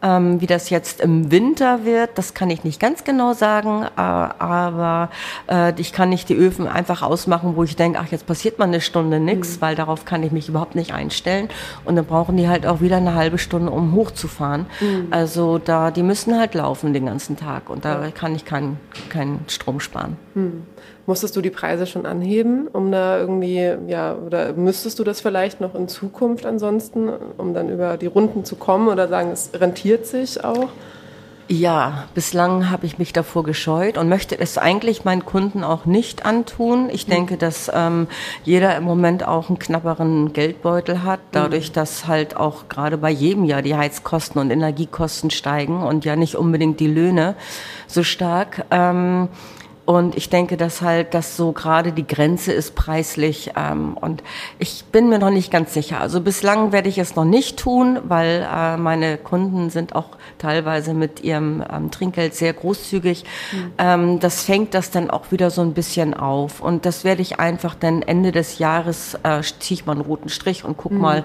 Ähm, 0.00 0.40
wie 0.40 0.46
das 0.46 0.70
jetzt 0.70 1.00
im 1.00 1.32
Winter 1.32 1.84
wird, 1.84 2.10
das 2.14 2.34
kann 2.34 2.50
ich 2.50 2.62
nicht 2.62 2.78
ganz 2.80 3.02
genau 3.02 3.34
sagen, 3.34 3.82
äh, 3.82 4.00
aber 4.00 5.10
äh, 5.50 5.78
ich 5.78 5.92
kann 5.92 6.08
nicht 6.08 6.28
die 6.28 6.36
Öfen 6.36 6.68
einfach 6.68 7.02
ausmachen, 7.02 7.56
wo 7.56 7.64
ich 7.64 7.74
denke, 7.74 7.98
ach, 8.00 8.06
jetzt 8.06 8.26
passiert 8.26 8.58
mal 8.58 8.66
eine 8.66 8.80
Stunde 8.80 9.18
nichts, 9.18 9.56
mhm. 9.56 9.60
weil 9.60 9.74
darauf 9.74 10.04
kann 10.04 10.22
ich 10.22 10.30
mich 10.30 10.48
überhaupt 10.48 10.76
nicht 10.76 10.94
einstellen. 10.94 11.48
Und 11.84 11.96
dann 11.96 12.06
brauchen 12.06 12.36
die 12.36 12.48
halt 12.48 12.64
auch 12.64 12.80
wieder 12.80 12.98
eine 12.98 13.14
halbe 13.14 13.38
Stunde, 13.38 13.72
um 13.72 13.92
hochzufahren. 13.94 14.66
Mhm. 14.80 15.08
Also 15.10 15.58
da, 15.58 15.90
die 15.90 16.04
müssen 16.04 16.38
halt 16.38 16.54
laufen 16.54 16.92
den 16.92 17.06
ganzen 17.06 17.36
Tag 17.36 17.68
und 17.68 17.84
da 17.84 18.10
kann 18.14 18.36
ich 18.36 18.44
keinen 18.44 18.78
keinen 19.08 19.44
Strom 19.48 19.80
sparen. 19.80 20.16
Mhm. 20.34 20.62
Musstest 21.06 21.34
du 21.36 21.40
die 21.40 21.50
Preise 21.50 21.86
schon 21.86 22.06
anheben, 22.06 22.68
um 22.68 22.92
da 22.92 23.18
irgendwie, 23.18 23.72
ja, 23.88 24.14
oder 24.14 24.52
müsstest 24.52 24.98
du 24.98 25.04
das 25.04 25.20
vielleicht 25.20 25.60
noch 25.60 25.74
in 25.74 25.88
Zukunft 25.88 26.46
ansonsten, 26.46 27.08
um 27.36 27.54
dann 27.54 27.68
über 27.68 27.96
die 27.96 28.06
Runden 28.06 28.44
zu 28.44 28.56
kommen 28.56 28.88
oder 28.88 29.08
sagen, 29.08 29.30
es 29.32 29.50
rentiert 29.54 30.06
sich 30.06 30.44
auch? 30.44 30.68
Ja, 31.52 32.04
bislang 32.14 32.70
habe 32.70 32.86
ich 32.86 32.98
mich 32.98 33.12
davor 33.12 33.42
gescheut 33.42 33.98
und 33.98 34.08
möchte 34.08 34.38
es 34.38 34.56
eigentlich 34.56 35.04
meinen 35.04 35.24
Kunden 35.24 35.64
auch 35.64 35.84
nicht 35.84 36.24
antun. 36.24 36.88
Ich 36.92 37.08
mhm. 37.08 37.10
denke, 37.10 37.36
dass 37.38 37.68
ähm, 37.74 38.06
jeder 38.44 38.76
im 38.76 38.84
Moment 38.84 39.26
auch 39.26 39.48
einen 39.48 39.58
knapperen 39.58 40.32
Geldbeutel 40.32 41.02
hat, 41.02 41.18
dadurch, 41.32 41.70
mhm. 41.70 41.72
dass 41.72 42.06
halt 42.06 42.36
auch 42.36 42.68
gerade 42.68 42.98
bei 42.98 43.10
jedem 43.10 43.44
Jahr 43.44 43.62
die 43.62 43.74
Heizkosten 43.74 44.40
und 44.40 44.52
Energiekosten 44.52 45.30
steigen 45.30 45.82
und 45.82 46.04
ja 46.04 46.14
nicht 46.14 46.36
unbedingt 46.36 46.78
die 46.78 46.86
Löhne 46.86 47.34
so 47.88 48.04
stark. 48.04 48.64
Ähm, 48.70 49.26
und 49.90 50.16
ich 50.16 50.28
denke, 50.28 50.56
dass 50.56 50.82
halt 50.82 51.14
das 51.14 51.36
so 51.36 51.50
gerade 51.50 51.90
die 51.90 52.06
Grenze 52.06 52.52
ist 52.52 52.76
preislich. 52.76 53.50
Ähm, 53.56 53.96
und 54.00 54.22
ich 54.60 54.84
bin 54.84 55.08
mir 55.08 55.18
noch 55.18 55.30
nicht 55.30 55.50
ganz 55.50 55.74
sicher. 55.74 56.00
Also 56.00 56.20
bislang 56.20 56.70
werde 56.70 56.88
ich 56.88 56.98
es 56.98 57.16
noch 57.16 57.24
nicht 57.24 57.58
tun, 57.58 57.98
weil 58.04 58.46
äh, 58.48 58.76
meine 58.76 59.18
Kunden 59.18 59.68
sind 59.68 59.96
auch 59.96 60.10
teilweise 60.38 60.94
mit 60.94 61.24
ihrem 61.24 61.64
ähm, 61.68 61.90
Trinkgeld 61.90 62.36
sehr 62.36 62.52
großzügig. 62.52 63.24
Mhm. 63.50 63.72
Ähm, 63.78 64.20
das 64.20 64.44
fängt 64.44 64.74
das 64.74 64.92
dann 64.92 65.10
auch 65.10 65.32
wieder 65.32 65.50
so 65.50 65.60
ein 65.60 65.74
bisschen 65.74 66.14
auf. 66.14 66.60
Und 66.60 66.86
das 66.86 67.02
werde 67.02 67.22
ich 67.22 67.40
einfach 67.40 67.74
dann 67.74 68.02
Ende 68.02 68.30
des 68.30 68.60
Jahres 68.60 69.18
äh, 69.24 69.42
ziehe 69.58 69.80
ich 69.80 69.86
mal 69.86 69.94
einen 69.94 70.02
roten 70.02 70.28
Strich 70.28 70.64
und 70.64 70.76
guck 70.76 70.92
mhm. 70.92 71.00
mal, 71.00 71.24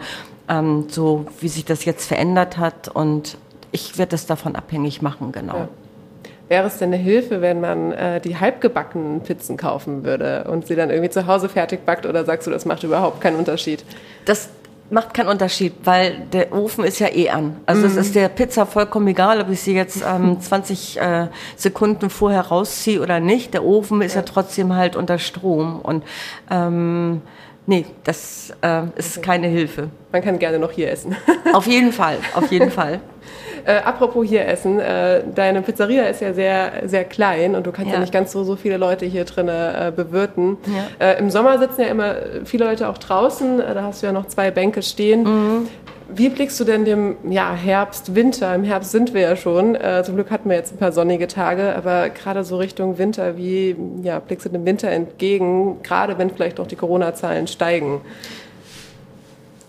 ähm, 0.50 0.88
so 0.90 1.28
wie 1.40 1.50
sich 1.50 1.66
das 1.66 1.86
jetzt 1.86 2.08
verändert 2.08 2.58
hat. 2.58 2.88
Und 2.88 3.38
ich 3.72 4.00
werde 4.00 4.10
das 4.10 4.26
davon 4.26 4.56
abhängig 4.56 5.04
machen, 5.04 5.32
genau. 5.32 5.56
Ja. 5.56 5.70
Wäre 6.48 6.68
es 6.68 6.78
denn 6.78 6.94
eine 6.94 7.02
Hilfe, 7.02 7.42
wenn 7.42 7.60
man 7.60 7.92
äh, 7.92 8.22
die 8.22 8.38
halbgebackenen 8.38 9.22
Pizzen 9.22 9.58
kaufen 9.58 10.04
würde 10.04 10.46
und 10.50 10.68
sie 10.68 10.76
dann 10.76 10.92
irgendwie 10.92 11.10
zu 11.10 11.26
Hause 11.26 11.50
fertig 11.50 11.86
backt 11.86 12.06
oder 12.06 12.24
sagst 12.24 12.46
du, 12.46 12.52
das 12.52 12.66
macht 12.66 12.84
überhaupt 12.84 13.20
keinen 13.20 13.38
Unterschied? 13.38 13.84
Das 14.26 14.50
macht 14.92 15.16
keinen 15.16 15.30
Unterschied, 15.30 15.74
weil 15.84 16.20
der 16.32 16.54
Ofen 16.54 16.84
ist 16.84 17.00
ja 17.00 17.08
eh 17.08 17.30
an. 17.30 17.58
Also 17.66 17.88
es 17.88 17.96
mm. 17.96 18.00
ist 18.00 18.16
der 18.16 18.30
Pizza 18.30 18.68
vollkommen 18.68 19.08
egal, 19.08 19.42
ob 19.42 19.50
ich 19.50 19.62
sie 19.62 19.74
jetzt 19.74 20.04
ähm, 20.08 20.40
20 20.40 21.02
äh, 21.02 21.28
Sekunden 21.56 22.10
vorher 22.12 22.42
rausziehe 22.42 23.02
oder 23.02 23.20
nicht. 23.20 23.54
Der 23.56 23.64
Ofen 23.64 24.02
ist 24.02 24.14
ja, 24.14 24.22
ja 24.22 24.26
trotzdem 24.26 24.76
halt 24.76 24.96
unter 24.96 25.18
Strom 25.18 25.80
und 25.82 26.04
ähm, 26.52 27.22
Nee, 27.68 27.86
das 28.04 28.54
äh, 28.62 28.84
ist 28.96 29.18
okay. 29.18 29.26
keine 29.26 29.48
Hilfe. 29.48 29.90
Man 30.12 30.22
kann 30.22 30.38
gerne 30.38 30.60
noch 30.60 30.72
hier 30.72 30.92
essen. 30.92 31.16
auf 31.54 31.66
jeden 31.66 31.92
Fall, 31.92 32.18
auf 32.36 32.52
jeden 32.52 32.72
Fall. 32.80 33.00
Äh, 33.66 33.78
apropos 33.78 34.28
hier 34.28 34.48
essen, 34.48 34.80
äh, 34.80 35.24
deine 35.34 35.64
Pizzeria 35.64 36.04
ist 36.04 36.22
ja 36.22 36.34
sehr, 36.34 36.84
sehr 36.86 37.04
klein 37.04 37.56
und 37.56 37.66
du 37.66 37.72
kannst 37.72 37.90
ja, 37.90 37.96
ja 37.96 38.00
nicht 38.00 38.14
ganz 38.14 38.32
so, 38.32 38.44
so 38.44 38.56
viele 38.56 38.78
Leute 38.78 39.08
hier 39.08 39.26
drin 39.26 39.48
äh, 39.48 39.92
bewirten. 39.96 40.58
Ja. 40.68 41.08
Äh, 41.08 41.20
Im 41.20 41.32
Sommer 41.32 41.58
sitzen 41.58 41.82
ja 41.82 41.88
immer 41.88 42.16
viele 42.46 42.66
Leute 42.66 42.88
auch 42.88 43.00
draußen, 43.00 43.60
äh, 43.60 43.74
da 43.74 43.82
hast 43.84 44.04
du 44.04 44.08
ja 44.08 44.12
noch 44.12 44.28
zwei 44.28 44.52
Bänke 44.52 44.84
stehen. 44.84 45.24
Mhm. 45.24 45.68
Wie 46.14 46.30
blickst 46.30 46.60
du 46.60 46.64
denn 46.64 46.86
dem 46.86 47.16
ja, 47.30 47.54
Herbst, 47.54 48.14
Winter? 48.14 48.54
Im 48.54 48.64
Herbst 48.64 48.92
sind 48.92 49.14
wir 49.14 49.22
ja 49.22 49.36
schon. 49.36 49.76
Äh, 49.76 50.04
zum 50.06 50.16
Glück 50.16 50.30
hatten 50.30 50.50
wir 50.50 50.56
jetzt 50.56 50.74
ein 50.74 50.78
paar 50.78 50.92
sonnige 50.92 51.28
Tage, 51.28 51.76
aber 51.76 52.10
gerade 52.10 52.44
so 52.44 52.58
Richtung 52.58 52.98
Winter, 52.98 53.38
wie 53.38 53.76
ja, 54.04 54.20
blickst 54.20 54.46
du 54.46 54.50
dem 54.50 54.66
Winter 54.66 54.90
entgegen, 54.90 55.82
gerade 55.82 56.18
wenn 56.18 56.30
vielleicht 56.30 56.60
auch 56.60 56.68
die 56.68 56.76
Corona-Zahlen 56.76 57.48
steigen? 57.48 58.02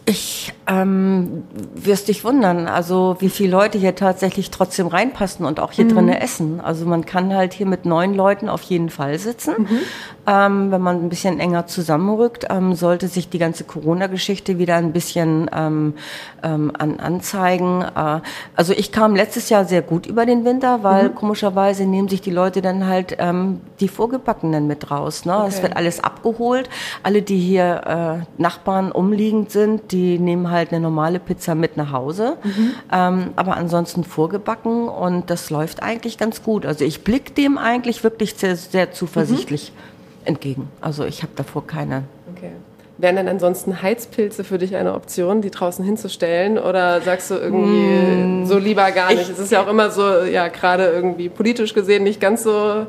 Ich 0.09 0.53
ähm, 0.69 1.43
wirst 1.75 2.07
dich 2.07 2.23
wundern, 2.23 2.69
also 2.69 3.17
wie 3.19 3.29
viele 3.29 3.51
Leute 3.51 3.77
hier 3.77 3.97
tatsächlich 3.97 4.53
trotzdem 4.53 4.87
reinpassen 4.87 5.45
und 5.45 5.59
auch 5.59 5.73
hier 5.73 5.85
mhm. 5.87 5.95
drinnen 5.95 6.15
essen. 6.15 6.61
Also 6.61 6.87
man 6.87 7.05
kann 7.07 7.35
halt 7.35 7.55
hier 7.55 7.67
mit 7.67 7.87
neun 7.87 8.15
Leuten 8.15 8.49
auf 8.49 8.63
jeden 8.63 8.89
Fall 8.89 9.19
sitzen. 9.19 9.55
Mhm. 9.59 9.79
Ähm, 10.27 10.73
wenn 10.73 10.81
man 10.81 11.05
ein 11.05 11.09
bisschen 11.09 11.39
enger 11.39 11.67
zusammenrückt, 11.67 12.47
ähm, 12.51 12.75
sollte 12.75 13.07
sich 13.07 13.29
die 13.29 13.39
ganze 13.39 13.63
Corona-Geschichte 13.65 14.59
wieder 14.59 14.75
ein 14.75 14.93
bisschen 14.93 15.49
ähm, 15.55 15.95
ähm, 16.43 16.73
an, 16.77 16.99
anzeigen. 16.99 17.83
Äh, 17.83 18.21
also 18.57 18.73
ich 18.73 18.91
kam 18.91 19.15
letztes 19.15 19.51
Jahr 19.51 19.65
sehr 19.65 19.83
gut 19.83 20.07
über 20.07 20.27
den 20.27 20.45
Winter, 20.45 20.83
weil 20.83 21.11
mhm. 21.11 21.15
komischerweise 21.15 21.85
nehmen 21.85 22.09
sich 22.09 22.23
die 22.23 22.33
Leute 22.33 22.61
dann 22.61 22.87
halt 22.87 23.17
ähm, 23.19 23.61
die 23.79 23.87
Vorgebackenen 23.87 24.67
mit 24.67 24.91
raus. 24.91 25.25
Ne? 25.25 25.37
Okay. 25.37 25.49
Es 25.49 25.63
wird 25.63 25.77
alles 25.77 26.03
abgeholt. 26.03 26.69
Alle, 27.05 27.23
die 27.23 27.39
hier 27.39 28.27
äh, 28.39 28.43
Nachbarn 28.43 28.91
umliegend 28.91 29.53
sind, 29.53 29.93
die 29.93 30.19
nehmen 30.19 30.51
halt 30.51 30.73
eine 30.73 30.81
normale 30.81 31.21
Pizza 31.21 31.55
mit 31.55 31.77
nach 31.77 31.93
Hause. 31.93 32.37
Mhm. 32.43 32.71
Ähm, 32.93 33.31
aber 33.37 33.57
ansonsten 33.57 34.03
vorgebacken 34.03 34.89
und 34.89 35.31
das 35.31 35.51
läuft 35.51 35.85
eigentlich 35.85 36.19
ganz 36.19 36.43
gut. 36.43 36.67
Also 36.67 36.85
ich 36.85 37.05
blicke 37.05 37.33
dem 37.33 37.59
eigentlich 37.59 38.03
wirklich 38.03 38.35
sehr, 38.35 38.57
sehr 38.57 38.91
zuversichtlich. 38.91 39.73
Mhm 39.73 39.96
entgegen. 40.27 40.69
Also 40.81 41.05
ich 41.05 41.23
habe 41.23 41.33
davor 41.37 41.67
keine. 41.67 42.05
Okay. 42.37 42.51
Wären 42.99 43.17
denn 43.17 43.29
ansonsten 43.29 43.83
Heizpilze 43.83 44.43
für 44.43 44.57
dich 44.57 44.75
eine 44.75 44.95
Option, 44.95 45.43
die 45.43 45.51
draußen 45.51 45.85
hinzustellen? 45.85 46.59
Oder 46.59 47.03
sagst 47.03 47.31
du 47.31 47.35
irgendwie 47.35 48.43
mm, 48.43 48.47
so 48.47 48.57
lieber 48.57 48.91
gar 48.91 49.11
nicht? 49.11 49.23
Ich, 49.23 49.31
es 49.31 49.39
ist 49.39 49.53
ja 49.53 49.63
auch 49.63 49.69
immer 49.69 49.91
so, 49.91 50.23
ja, 50.23 50.49
gerade 50.49 50.87
irgendwie 50.87 51.29
politisch 51.29 51.75
gesehen 51.75 52.05
nicht 52.05 52.23
ganz 52.23 52.43
so 52.43 52.87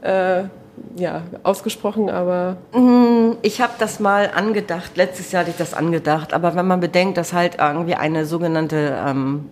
äh, 0.00 0.44
ja, 0.96 1.22
ausgesprochen, 1.42 2.08
aber. 2.08 2.56
Mm, 2.72 3.32
ich 3.42 3.60
habe 3.60 3.74
das 3.78 4.00
mal 4.00 4.30
angedacht, 4.34 4.96
letztes 4.96 5.32
Jahr 5.32 5.42
hatte 5.42 5.50
ich 5.50 5.58
das 5.58 5.74
angedacht, 5.74 6.32
aber 6.32 6.54
wenn 6.54 6.66
man 6.66 6.80
bedenkt, 6.80 7.18
dass 7.18 7.34
halt 7.34 7.58
irgendwie 7.60 7.94
eine 7.94 8.24
sogenannte 8.24 8.96
ähm, 9.06 9.50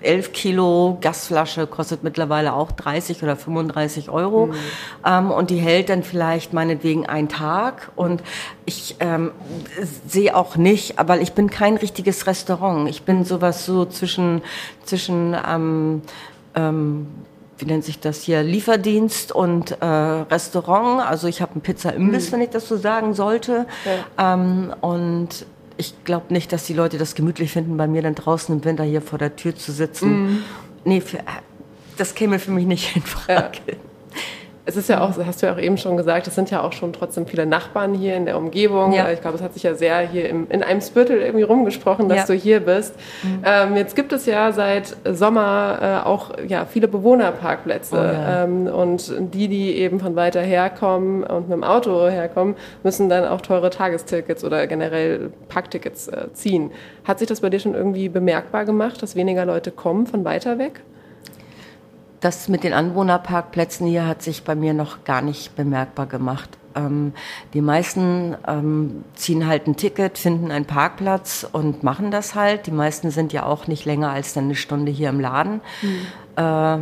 11 0.00 0.32
Kilo 0.32 0.98
Gasflasche 1.00 1.66
kostet 1.66 2.02
mittlerweile 2.02 2.52
auch 2.52 2.72
30 2.72 3.22
oder 3.22 3.36
35 3.36 4.10
Euro. 4.10 4.46
Mhm. 4.46 4.54
Ähm, 5.04 5.30
und 5.30 5.50
die 5.50 5.58
hält 5.58 5.88
dann 5.88 6.02
vielleicht 6.02 6.52
meinetwegen 6.52 7.06
einen 7.06 7.28
Tag. 7.28 7.90
Und 7.96 8.22
ich 8.64 8.96
ähm, 9.00 9.32
sehe 10.06 10.36
auch 10.36 10.56
nicht, 10.56 10.94
weil 11.06 11.22
ich 11.22 11.32
bin 11.32 11.50
kein 11.50 11.76
richtiges 11.76 12.26
Restaurant. 12.26 12.88
Ich 12.88 13.02
bin 13.02 13.24
sowas 13.24 13.66
so 13.66 13.84
zwischen, 13.84 14.42
zwischen 14.84 15.36
ähm, 15.46 16.02
ähm, 16.54 17.06
wie 17.58 17.64
nennt 17.64 17.84
sich 17.84 18.00
das 18.00 18.22
hier, 18.22 18.42
Lieferdienst 18.42 19.32
und 19.32 19.80
äh, 19.80 19.86
Restaurant. 19.86 21.02
Also 21.06 21.26
ich 21.26 21.40
habe 21.40 21.52
einen 21.52 21.62
Pizza-Imbiss, 21.62 22.28
mhm. 22.28 22.32
wenn 22.32 22.40
ich 22.42 22.50
das 22.50 22.68
so 22.68 22.76
sagen 22.76 23.14
sollte. 23.14 23.66
Ja. 24.18 24.34
Ähm, 24.34 24.74
und 24.80 25.46
ich 25.76 26.04
glaube 26.04 26.32
nicht, 26.32 26.52
dass 26.52 26.64
die 26.64 26.74
Leute 26.74 26.98
das 26.98 27.14
gemütlich 27.14 27.52
finden, 27.52 27.76
bei 27.76 27.86
mir 27.86 28.02
dann 28.02 28.14
draußen 28.14 28.54
im 28.54 28.64
Winter 28.64 28.84
hier 28.84 29.02
vor 29.02 29.18
der 29.18 29.36
Tür 29.36 29.54
zu 29.54 29.72
sitzen. 29.72 30.22
Mhm. 30.22 30.44
Nee, 30.84 31.00
für, 31.00 31.18
das 31.96 32.14
käme 32.14 32.38
für 32.38 32.50
mich 32.50 32.66
nicht 32.66 32.96
in 32.96 33.02
Frage. 33.02 33.58
Ja. 33.66 33.74
Es 34.68 34.76
ist 34.76 34.88
ja 34.88 35.00
auch, 35.00 35.12
hast 35.24 35.42
du 35.42 35.46
ja 35.46 35.54
auch 35.54 35.58
eben 35.58 35.78
schon 35.78 35.96
gesagt, 35.96 36.26
es 36.26 36.34
sind 36.34 36.50
ja 36.50 36.60
auch 36.60 36.72
schon 36.72 36.92
trotzdem 36.92 37.26
viele 37.26 37.46
Nachbarn 37.46 37.94
hier 37.94 38.16
in 38.16 38.24
der 38.26 38.36
Umgebung. 38.36 38.92
Ja. 38.92 39.10
Ich 39.12 39.20
glaube, 39.20 39.36
es 39.36 39.42
hat 39.42 39.54
sich 39.54 39.62
ja 39.62 39.74
sehr 39.74 40.00
hier 40.00 40.28
im, 40.28 40.48
in 40.50 40.64
einem 40.64 40.80
Spürtel 40.80 41.22
irgendwie 41.22 41.44
rumgesprochen, 41.44 42.08
dass 42.08 42.18
ja. 42.18 42.26
du 42.26 42.34
hier 42.34 42.58
bist. 42.60 42.94
Mhm. 43.22 43.42
Ähm, 43.44 43.76
jetzt 43.76 43.94
gibt 43.94 44.12
es 44.12 44.26
ja 44.26 44.50
seit 44.50 44.96
Sommer 45.04 46.02
äh, 46.04 46.06
auch 46.06 46.32
ja, 46.48 46.66
viele 46.66 46.88
Bewohnerparkplätze. 46.88 47.96
Oh, 47.96 48.30
ähm, 48.30 48.66
und 48.66 49.14
die, 49.32 49.46
die 49.46 49.76
eben 49.76 50.00
von 50.00 50.16
weiter 50.16 50.40
herkommen 50.40 51.22
und 51.22 51.48
mit 51.48 51.56
dem 51.56 51.64
Auto 51.64 52.08
herkommen, 52.08 52.56
müssen 52.82 53.08
dann 53.08 53.24
auch 53.24 53.40
teure 53.40 53.70
Tagestickets 53.70 54.42
oder 54.44 54.66
generell 54.66 55.30
Parktickets 55.48 56.08
äh, 56.08 56.32
ziehen. 56.32 56.72
Hat 57.04 57.20
sich 57.20 57.28
das 57.28 57.40
bei 57.40 57.50
dir 57.50 57.60
schon 57.60 57.74
irgendwie 57.74 58.08
bemerkbar 58.08 58.64
gemacht, 58.64 59.00
dass 59.00 59.14
weniger 59.14 59.44
Leute 59.44 59.70
kommen 59.70 60.08
von 60.08 60.24
weiter 60.24 60.58
weg? 60.58 60.80
Das 62.20 62.48
mit 62.48 62.64
den 62.64 62.72
Anwohnerparkplätzen 62.72 63.86
hier 63.86 64.06
hat 64.06 64.22
sich 64.22 64.44
bei 64.44 64.54
mir 64.54 64.74
noch 64.74 65.04
gar 65.04 65.22
nicht 65.22 65.54
bemerkbar 65.54 66.06
gemacht. 66.06 66.50
Ähm, 66.74 67.12
die 67.54 67.60
meisten 67.60 68.36
ähm, 68.46 69.04
ziehen 69.14 69.46
halt 69.46 69.66
ein 69.66 69.76
Ticket, 69.76 70.18
finden 70.18 70.50
einen 70.50 70.64
Parkplatz 70.64 71.46
und 71.50 71.82
machen 71.82 72.10
das 72.10 72.34
halt. 72.34 72.66
Die 72.66 72.70
meisten 72.70 73.10
sind 73.10 73.32
ja 73.32 73.44
auch 73.44 73.66
nicht 73.66 73.84
länger 73.84 74.10
als 74.10 74.36
eine 74.36 74.54
Stunde 74.54 74.92
hier 74.92 75.08
im 75.08 75.20
Laden. 75.20 75.60
Mhm. 75.82 76.06
Äh, 76.36 76.78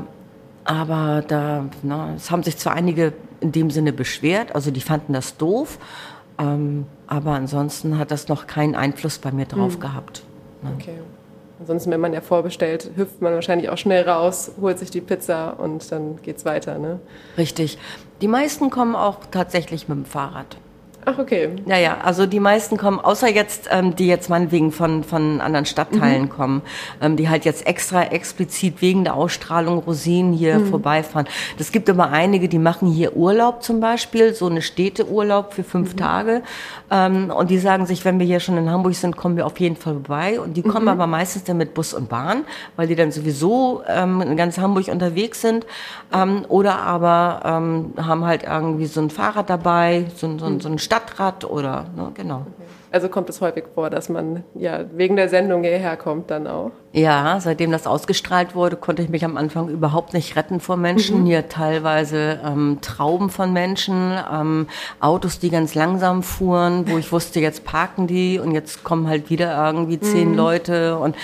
aber 0.64 1.22
da, 1.26 1.66
na, 1.82 2.14
es 2.16 2.30
haben 2.30 2.42
sich 2.42 2.56
zwar 2.56 2.74
einige 2.74 3.12
in 3.40 3.52
dem 3.52 3.70
Sinne 3.70 3.92
beschwert, 3.92 4.54
also 4.54 4.70
die 4.70 4.80
fanden 4.80 5.12
das 5.12 5.36
doof, 5.36 5.78
ähm, 6.38 6.86
aber 7.06 7.32
ansonsten 7.32 7.98
hat 7.98 8.10
das 8.10 8.28
noch 8.28 8.46
keinen 8.46 8.74
Einfluss 8.74 9.18
bei 9.18 9.30
mir 9.30 9.44
drauf 9.44 9.76
mhm. 9.76 9.80
gehabt. 9.80 10.22
Ne? 10.62 10.70
Okay. 10.74 10.98
Ansonsten, 11.64 11.90
wenn 11.92 12.00
man 12.00 12.12
ja 12.12 12.20
vorbestellt, 12.20 12.90
hüpft 12.94 13.22
man 13.22 13.32
wahrscheinlich 13.32 13.70
auch 13.70 13.78
schnell 13.78 14.06
raus, 14.06 14.50
holt 14.60 14.78
sich 14.78 14.90
die 14.90 15.00
Pizza 15.00 15.58
und 15.58 15.90
dann 15.90 16.20
geht's 16.20 16.44
weiter, 16.44 16.78
ne? 16.78 17.00
Richtig. 17.38 17.78
Die 18.20 18.28
meisten 18.28 18.68
kommen 18.68 18.94
auch 18.94 19.20
tatsächlich 19.30 19.88
mit 19.88 19.96
dem 19.96 20.04
Fahrrad. 20.04 20.58
Ach, 21.06 21.18
okay. 21.18 21.50
Ja, 21.66 21.76
ja, 21.76 21.98
also 22.02 22.24
die 22.24 22.40
meisten 22.40 22.78
kommen, 22.78 22.98
außer 22.98 23.28
jetzt, 23.28 23.68
ähm, 23.70 23.94
die 23.94 24.06
jetzt 24.06 24.30
meinetwegen 24.30 24.72
von, 24.72 25.04
von 25.04 25.40
anderen 25.40 25.66
Stadtteilen 25.66 26.22
mhm. 26.22 26.28
kommen, 26.30 26.62
ähm, 27.02 27.16
die 27.16 27.28
halt 27.28 27.44
jetzt 27.44 27.66
extra 27.66 28.04
explizit 28.04 28.80
wegen 28.80 29.04
der 29.04 29.14
Ausstrahlung 29.14 29.78
Rosinen 29.78 30.32
hier 30.32 30.58
mhm. 30.58 30.70
vorbeifahren. 30.70 31.26
Das 31.58 31.72
gibt 31.72 31.90
aber 31.90 32.10
einige, 32.10 32.48
die 32.48 32.58
machen 32.58 32.88
hier 32.88 33.16
Urlaub 33.16 33.62
zum 33.62 33.80
Beispiel, 33.80 34.32
so 34.34 34.46
eine 34.46 34.62
Städteurlaub 34.62 35.52
für 35.52 35.62
fünf 35.62 35.92
mhm. 35.92 35.98
Tage. 35.98 36.42
Ähm, 36.90 37.30
und 37.30 37.50
die 37.50 37.58
sagen 37.58 37.84
sich, 37.84 38.04
wenn 38.04 38.18
wir 38.18 38.26
hier 38.26 38.40
schon 38.40 38.56
in 38.56 38.70
Hamburg 38.70 38.94
sind, 38.94 39.16
kommen 39.16 39.36
wir 39.36 39.46
auf 39.46 39.60
jeden 39.60 39.76
Fall 39.76 39.94
vorbei. 39.94 40.40
Und 40.40 40.56
die 40.56 40.62
kommen 40.62 40.84
mhm. 40.84 40.88
aber 40.90 41.06
meistens 41.06 41.44
dann 41.44 41.58
mit 41.58 41.74
Bus 41.74 41.92
und 41.92 42.08
Bahn, 42.08 42.44
weil 42.76 42.86
die 42.86 42.94
dann 42.94 43.12
sowieso 43.12 43.82
ähm, 43.86 44.22
in 44.22 44.36
ganz 44.36 44.56
Hamburg 44.56 44.88
unterwegs 44.88 45.42
sind. 45.42 45.66
Ähm, 46.14 46.46
oder 46.48 46.78
aber 46.78 47.40
ähm, 47.44 47.92
haben 47.98 48.24
halt 48.24 48.44
irgendwie 48.44 48.86
so 48.86 49.00
ein 49.00 49.10
Fahrrad 49.10 49.50
dabei, 49.50 50.06
so, 50.16 50.38
so, 50.38 50.58
so 50.60 50.68
ein 50.68 50.78
Stadtrad 50.94 51.44
oder, 51.44 51.86
ne, 51.96 52.12
genau. 52.14 52.46
Also 52.94 53.08
kommt 53.08 53.28
es 53.28 53.40
häufig 53.40 53.64
vor, 53.74 53.90
dass 53.90 54.08
man 54.08 54.44
ja 54.54 54.84
wegen 54.94 55.16
der 55.16 55.28
Sendung 55.28 55.64
hierher 55.64 55.96
kommt 55.96 56.30
dann 56.30 56.46
auch? 56.46 56.70
Ja, 56.92 57.40
seitdem 57.40 57.72
das 57.72 57.88
ausgestrahlt 57.88 58.54
wurde, 58.54 58.76
konnte 58.76 59.02
ich 59.02 59.08
mich 59.08 59.24
am 59.24 59.36
Anfang 59.36 59.68
überhaupt 59.68 60.14
nicht 60.14 60.36
retten 60.36 60.60
vor 60.60 60.76
Menschen. 60.76 61.22
Mhm. 61.22 61.26
Hier 61.26 61.48
teilweise 61.48 62.38
ähm, 62.44 62.78
Trauben 62.82 63.30
von 63.30 63.52
Menschen, 63.52 64.16
ähm, 64.32 64.68
Autos, 65.00 65.40
die 65.40 65.50
ganz 65.50 65.74
langsam 65.74 66.22
fuhren, 66.22 66.88
wo 66.88 66.96
ich 66.96 67.10
wusste, 67.10 67.40
jetzt 67.40 67.64
parken 67.64 68.06
die 68.06 68.38
und 68.38 68.52
jetzt 68.52 68.84
kommen 68.84 69.08
halt 69.08 69.28
wieder 69.28 69.66
irgendwie 69.66 69.98
zehn 69.98 70.30
mhm. 70.30 70.36
Leute. 70.36 70.96
Und 70.96 71.16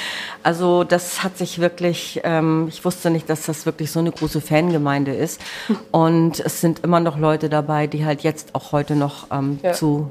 also 0.43 0.83
das 0.83 1.23
hat 1.23 1.39
sich 1.39 1.61
wirklich, 1.61 2.21
ähm, 2.25 2.67
ich 2.69 2.85
wusste 2.85 3.11
nicht, 3.11 3.31
dass 3.31 3.47
das 3.47 3.65
wirklich 3.65 3.93
so 3.93 4.01
eine 4.01 4.11
große 4.11 4.41
Fangemeinde 4.41 5.15
ist. 5.15 5.41
Und 5.93 6.41
es 6.41 6.61
sind 6.61 6.81
immer 6.81 6.99
noch 6.99 7.17
Leute 7.17 7.49
dabei, 7.49 7.87
die 7.87 8.05
halt 8.05 8.23
jetzt 8.23 8.57
auch 8.57 8.73
heute 8.73 8.97
noch 8.97 9.29
ähm, 9.31 9.61
ja. 9.63 9.73
zu 9.73 10.11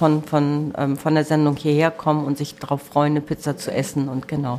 von, 0.00 0.22
von, 0.22 0.72
ähm, 0.78 0.96
von 0.96 1.14
der 1.14 1.24
Sendung 1.24 1.56
hierher 1.56 1.90
kommen 1.90 2.24
und 2.24 2.38
sich 2.38 2.54
darauf 2.54 2.80
freuen, 2.80 3.12
eine 3.12 3.20
Pizza 3.20 3.58
zu 3.58 3.70
essen 3.70 4.08
und 4.08 4.28
genau. 4.28 4.58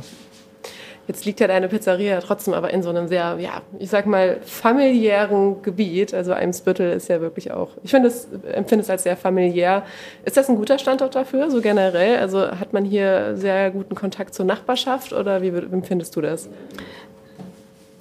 Jetzt 1.08 1.24
liegt 1.24 1.40
ja 1.40 1.48
deine 1.48 1.66
Pizzeria 1.66 2.20
trotzdem 2.20 2.54
aber 2.54 2.72
in 2.72 2.84
so 2.84 2.90
einem 2.90 3.08
sehr, 3.08 3.36
ja, 3.40 3.62
ich 3.80 3.90
sag 3.90 4.06
mal, 4.06 4.38
familiären 4.44 5.60
Gebiet. 5.62 6.14
Also 6.14 6.32
Eimsbüttel 6.32 6.92
ist 6.92 7.08
ja 7.08 7.20
wirklich 7.20 7.50
auch, 7.50 7.70
ich 7.82 7.90
finde 7.90 8.06
es, 8.06 8.28
empfinde 8.52 8.84
es 8.84 8.90
als 8.90 9.02
sehr 9.02 9.16
familiär. 9.16 9.82
Ist 10.24 10.36
das 10.36 10.48
ein 10.48 10.54
guter 10.54 10.78
Standort 10.78 11.16
dafür, 11.16 11.50
so 11.50 11.60
generell? 11.60 12.18
Also 12.18 12.52
hat 12.52 12.72
man 12.72 12.84
hier 12.84 13.36
sehr 13.36 13.72
guten 13.72 13.96
Kontakt 13.96 14.34
zur 14.34 14.46
Nachbarschaft 14.46 15.12
oder 15.12 15.42
wie 15.42 15.48
empfindest 15.48 16.14
du 16.14 16.20
das? 16.20 16.48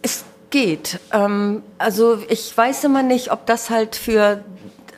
Es 0.03 0.23
geht. 0.51 0.99
Ähm, 1.11 1.63
also 1.79 2.19
ich 2.29 2.55
weiß 2.55 2.83
immer 2.83 3.01
nicht, 3.01 3.31
ob 3.31 3.47
das 3.47 3.71
halt 3.71 3.95
für 3.95 4.43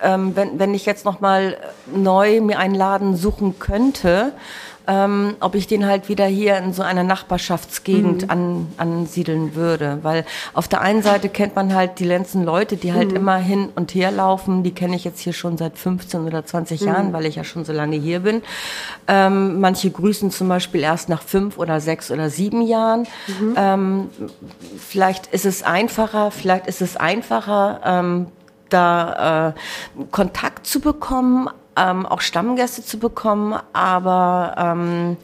ähm, 0.01 0.35
wenn, 0.35 0.59
wenn 0.59 0.73
ich 0.73 0.85
jetzt 0.85 1.05
nochmal 1.05 1.57
neu 1.93 2.41
mir 2.41 2.59
einen 2.59 2.75
Laden 2.75 3.15
suchen 3.15 3.59
könnte, 3.59 4.33
ähm, 4.87 5.35
ob 5.39 5.55
ich 5.55 5.67
den 5.67 5.85
halt 5.85 6.09
wieder 6.09 6.25
hier 6.25 6.57
in 6.57 6.73
so 6.73 6.83
einer 6.83 7.03
Nachbarschaftsgegend 7.03 8.23
mhm. 8.23 8.29
an, 8.29 8.67
ansiedeln 8.77 9.55
würde. 9.55 9.99
Weil 10.01 10.25
auf 10.53 10.67
der 10.67 10.81
einen 10.81 11.01
Seite 11.01 11.29
kennt 11.29 11.55
man 11.55 11.73
halt 11.73 11.99
die 11.99 12.05
letzten 12.05 12.43
Leute, 12.43 12.75
die 12.75 12.93
halt 12.93 13.11
mhm. 13.11 13.17
immer 13.17 13.37
hin 13.37 13.69
und 13.75 13.95
her 13.95 14.11
laufen. 14.11 14.63
Die 14.63 14.73
kenne 14.73 14.95
ich 14.95 15.03
jetzt 15.03 15.19
hier 15.19 15.33
schon 15.33 15.57
seit 15.57 15.77
15 15.77 16.25
oder 16.25 16.45
20 16.45 16.81
mhm. 16.81 16.87
Jahren, 16.87 17.13
weil 17.13 17.25
ich 17.25 17.35
ja 17.35 17.43
schon 17.43 17.65
so 17.65 17.71
lange 17.71 17.95
hier 17.95 18.21
bin. 18.21 18.41
Ähm, 19.07 19.59
manche 19.59 19.89
grüßen 19.89 20.31
zum 20.31 20.49
Beispiel 20.49 20.81
erst 20.81 21.09
nach 21.09 21.21
fünf 21.21 21.57
oder 21.57 21.79
sechs 21.79 22.11
oder 22.11 22.29
sieben 22.29 22.61
Jahren. 22.61 23.07
Mhm. 23.27 23.53
Ähm, 23.55 24.09
vielleicht 24.77 25.27
ist 25.27 25.45
es 25.45 25.63
einfacher, 25.63 26.31
vielleicht 26.31 26.67
ist 26.67 26.81
es 26.81 26.97
einfacher, 26.97 27.79
ähm, 27.85 28.27
da 28.73 29.53
äh, 29.97 30.03
Kontakt 30.11 30.65
zu 30.67 30.79
bekommen, 30.79 31.49
ähm, 31.75 32.05
auch 32.05 32.21
Stammgäste 32.21 32.83
zu 32.83 32.99
bekommen, 32.99 33.59
aber 33.73 34.55
ähm, 34.57 35.17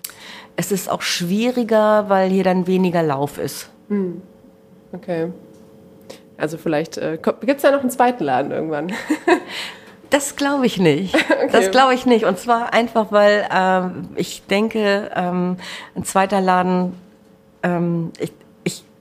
es 0.56 0.72
ist 0.72 0.90
auch 0.90 1.02
schwieriger, 1.02 2.10
weil 2.10 2.30
hier 2.30 2.44
dann 2.44 2.68
weniger 2.68 3.04
Lauf 3.04 3.38
ist. 3.38 3.70
Hm. 3.90 4.22
Okay. 4.92 5.32
Also 6.38 6.58
vielleicht 6.58 6.98
äh, 6.98 7.18
gibt 7.22 7.58
es 7.58 7.62
da 7.62 7.72
noch 7.72 7.82
einen 7.82 7.90
zweiten 7.90 8.24
Laden 8.24 8.52
irgendwann. 8.52 8.94
Das 10.10 10.36
glaube 10.36 10.66
ich 10.66 10.78
nicht. 10.80 11.16
Okay. 11.40 11.50
Das 11.52 11.72
glaube 11.72 11.94
ich 11.94 12.06
nicht. 12.06 12.26
Und 12.26 12.38
zwar 12.38 12.74
einfach, 12.74 13.12
weil 13.12 13.48
ähm, 13.52 14.10
ich 14.16 14.46
denke, 14.46 15.10
ähm, 15.16 15.56
ein 15.96 16.04
zweiter 16.04 16.42
Laden, 16.42 16.94
ähm, 17.64 18.12
ich, 18.20 18.34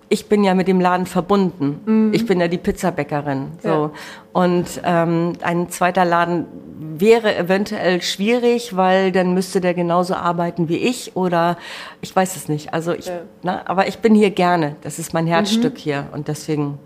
ich 0.08 0.28
bin 0.28 0.44
ja 0.44 0.54
mit 0.54 0.68
dem 0.68 0.80
Laden 0.80 1.06
verbunden. 1.06 1.80
Mhm. 1.84 2.14
Ich 2.14 2.26
bin 2.26 2.40
ja 2.40 2.48
die 2.48 2.58
Pizzabäckerin. 2.58 3.48
So. 3.62 3.68
Ja. 3.68 3.90
Und 4.32 4.80
ähm, 4.84 5.34
ein 5.42 5.68
zweiter 5.68 6.04
Laden 6.04 6.46
wäre 6.78 7.36
eventuell 7.36 8.02
schwierig, 8.02 8.76
weil 8.76 9.12
dann 9.12 9.34
müsste 9.34 9.60
der 9.60 9.74
genauso 9.74 10.14
arbeiten 10.14 10.68
wie 10.68 10.76
ich 10.76 11.16
oder 11.16 11.56
ich 12.00 12.14
weiß 12.14 12.36
es 12.36 12.48
nicht. 12.48 12.72
Also 12.72 12.92
ich, 12.92 13.06
ja. 13.06 13.20
na, 13.42 13.62
aber 13.66 13.88
ich 13.88 13.98
bin 13.98 14.14
hier 14.14 14.30
gerne. 14.30 14.76
Das 14.82 14.98
ist 14.98 15.12
mein 15.12 15.26
Herzstück 15.26 15.74
mhm. 15.74 15.78
hier 15.78 16.06
und 16.12 16.28
deswegen. 16.28 16.78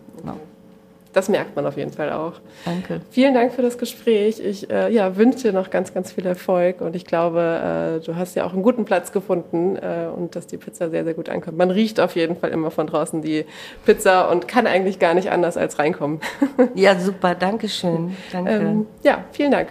Das 1.13 1.29
merkt 1.29 1.57
man 1.57 1.67
auf 1.67 1.77
jeden 1.77 1.93
Fall 1.93 2.13
auch. 2.13 2.35
Danke. 2.65 3.01
Vielen 3.11 3.35
Dank 3.35 3.53
für 3.53 3.63
das 3.63 3.79
Gespräch. 3.79 4.41
Ich 4.41 4.71
äh, 4.71 4.93
ja, 4.93 5.17
wünsche 5.17 5.49
dir 5.49 5.53
noch 5.53 5.71
ganz, 5.71 5.93
ganz 5.93 6.13
viel 6.13 6.27
Erfolg 6.27 6.81
und 6.81 6.97
ich 6.97 7.05
glaube, 7.05 8.01
äh, 8.01 8.05
du 8.05 8.17
hast 8.17 8.35
ja 8.35 8.45
auch 8.45 8.53
einen 8.53 8.63
guten 8.63 8.85
Platz 8.85 9.13
gefunden 9.13 9.77
äh, 9.77 10.09
und 10.15 10.37
dass 10.37 10.47
die 10.47 10.57
Pizza 10.57 10.91
sehr, 10.91 11.05
sehr 11.05 11.15
gut 11.15 11.29
ankommt. 11.29 11.59
Man 11.59 11.71
riecht 11.71 12.01
auf 12.01 12.17
jeden 12.17 12.37
Fall 12.37 12.51
immer 12.51 12.71
von 12.71 12.87
draußen 12.87 13.23
die 13.23 13.45
Pizza 13.85 14.31
und 14.31 14.49
kann 14.49 14.67
eigentlich 14.67 14.99
gar 14.99 15.15
nicht 15.15 15.31
anders 15.31 15.57
als 15.57 15.79
reinkommen. 15.79 16.21
ja, 16.75 16.99
super. 16.99 17.35
Dankeschön. 17.35 18.17
Danke. 18.33 18.51
Ähm, 18.51 18.87
ja, 19.03 19.25
vielen 19.33 19.51
Dank. 19.51 19.69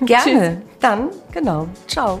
Gerne. 0.00 0.62
Dann, 0.80 1.08
genau. 1.32 1.66
Ciao. 1.86 2.20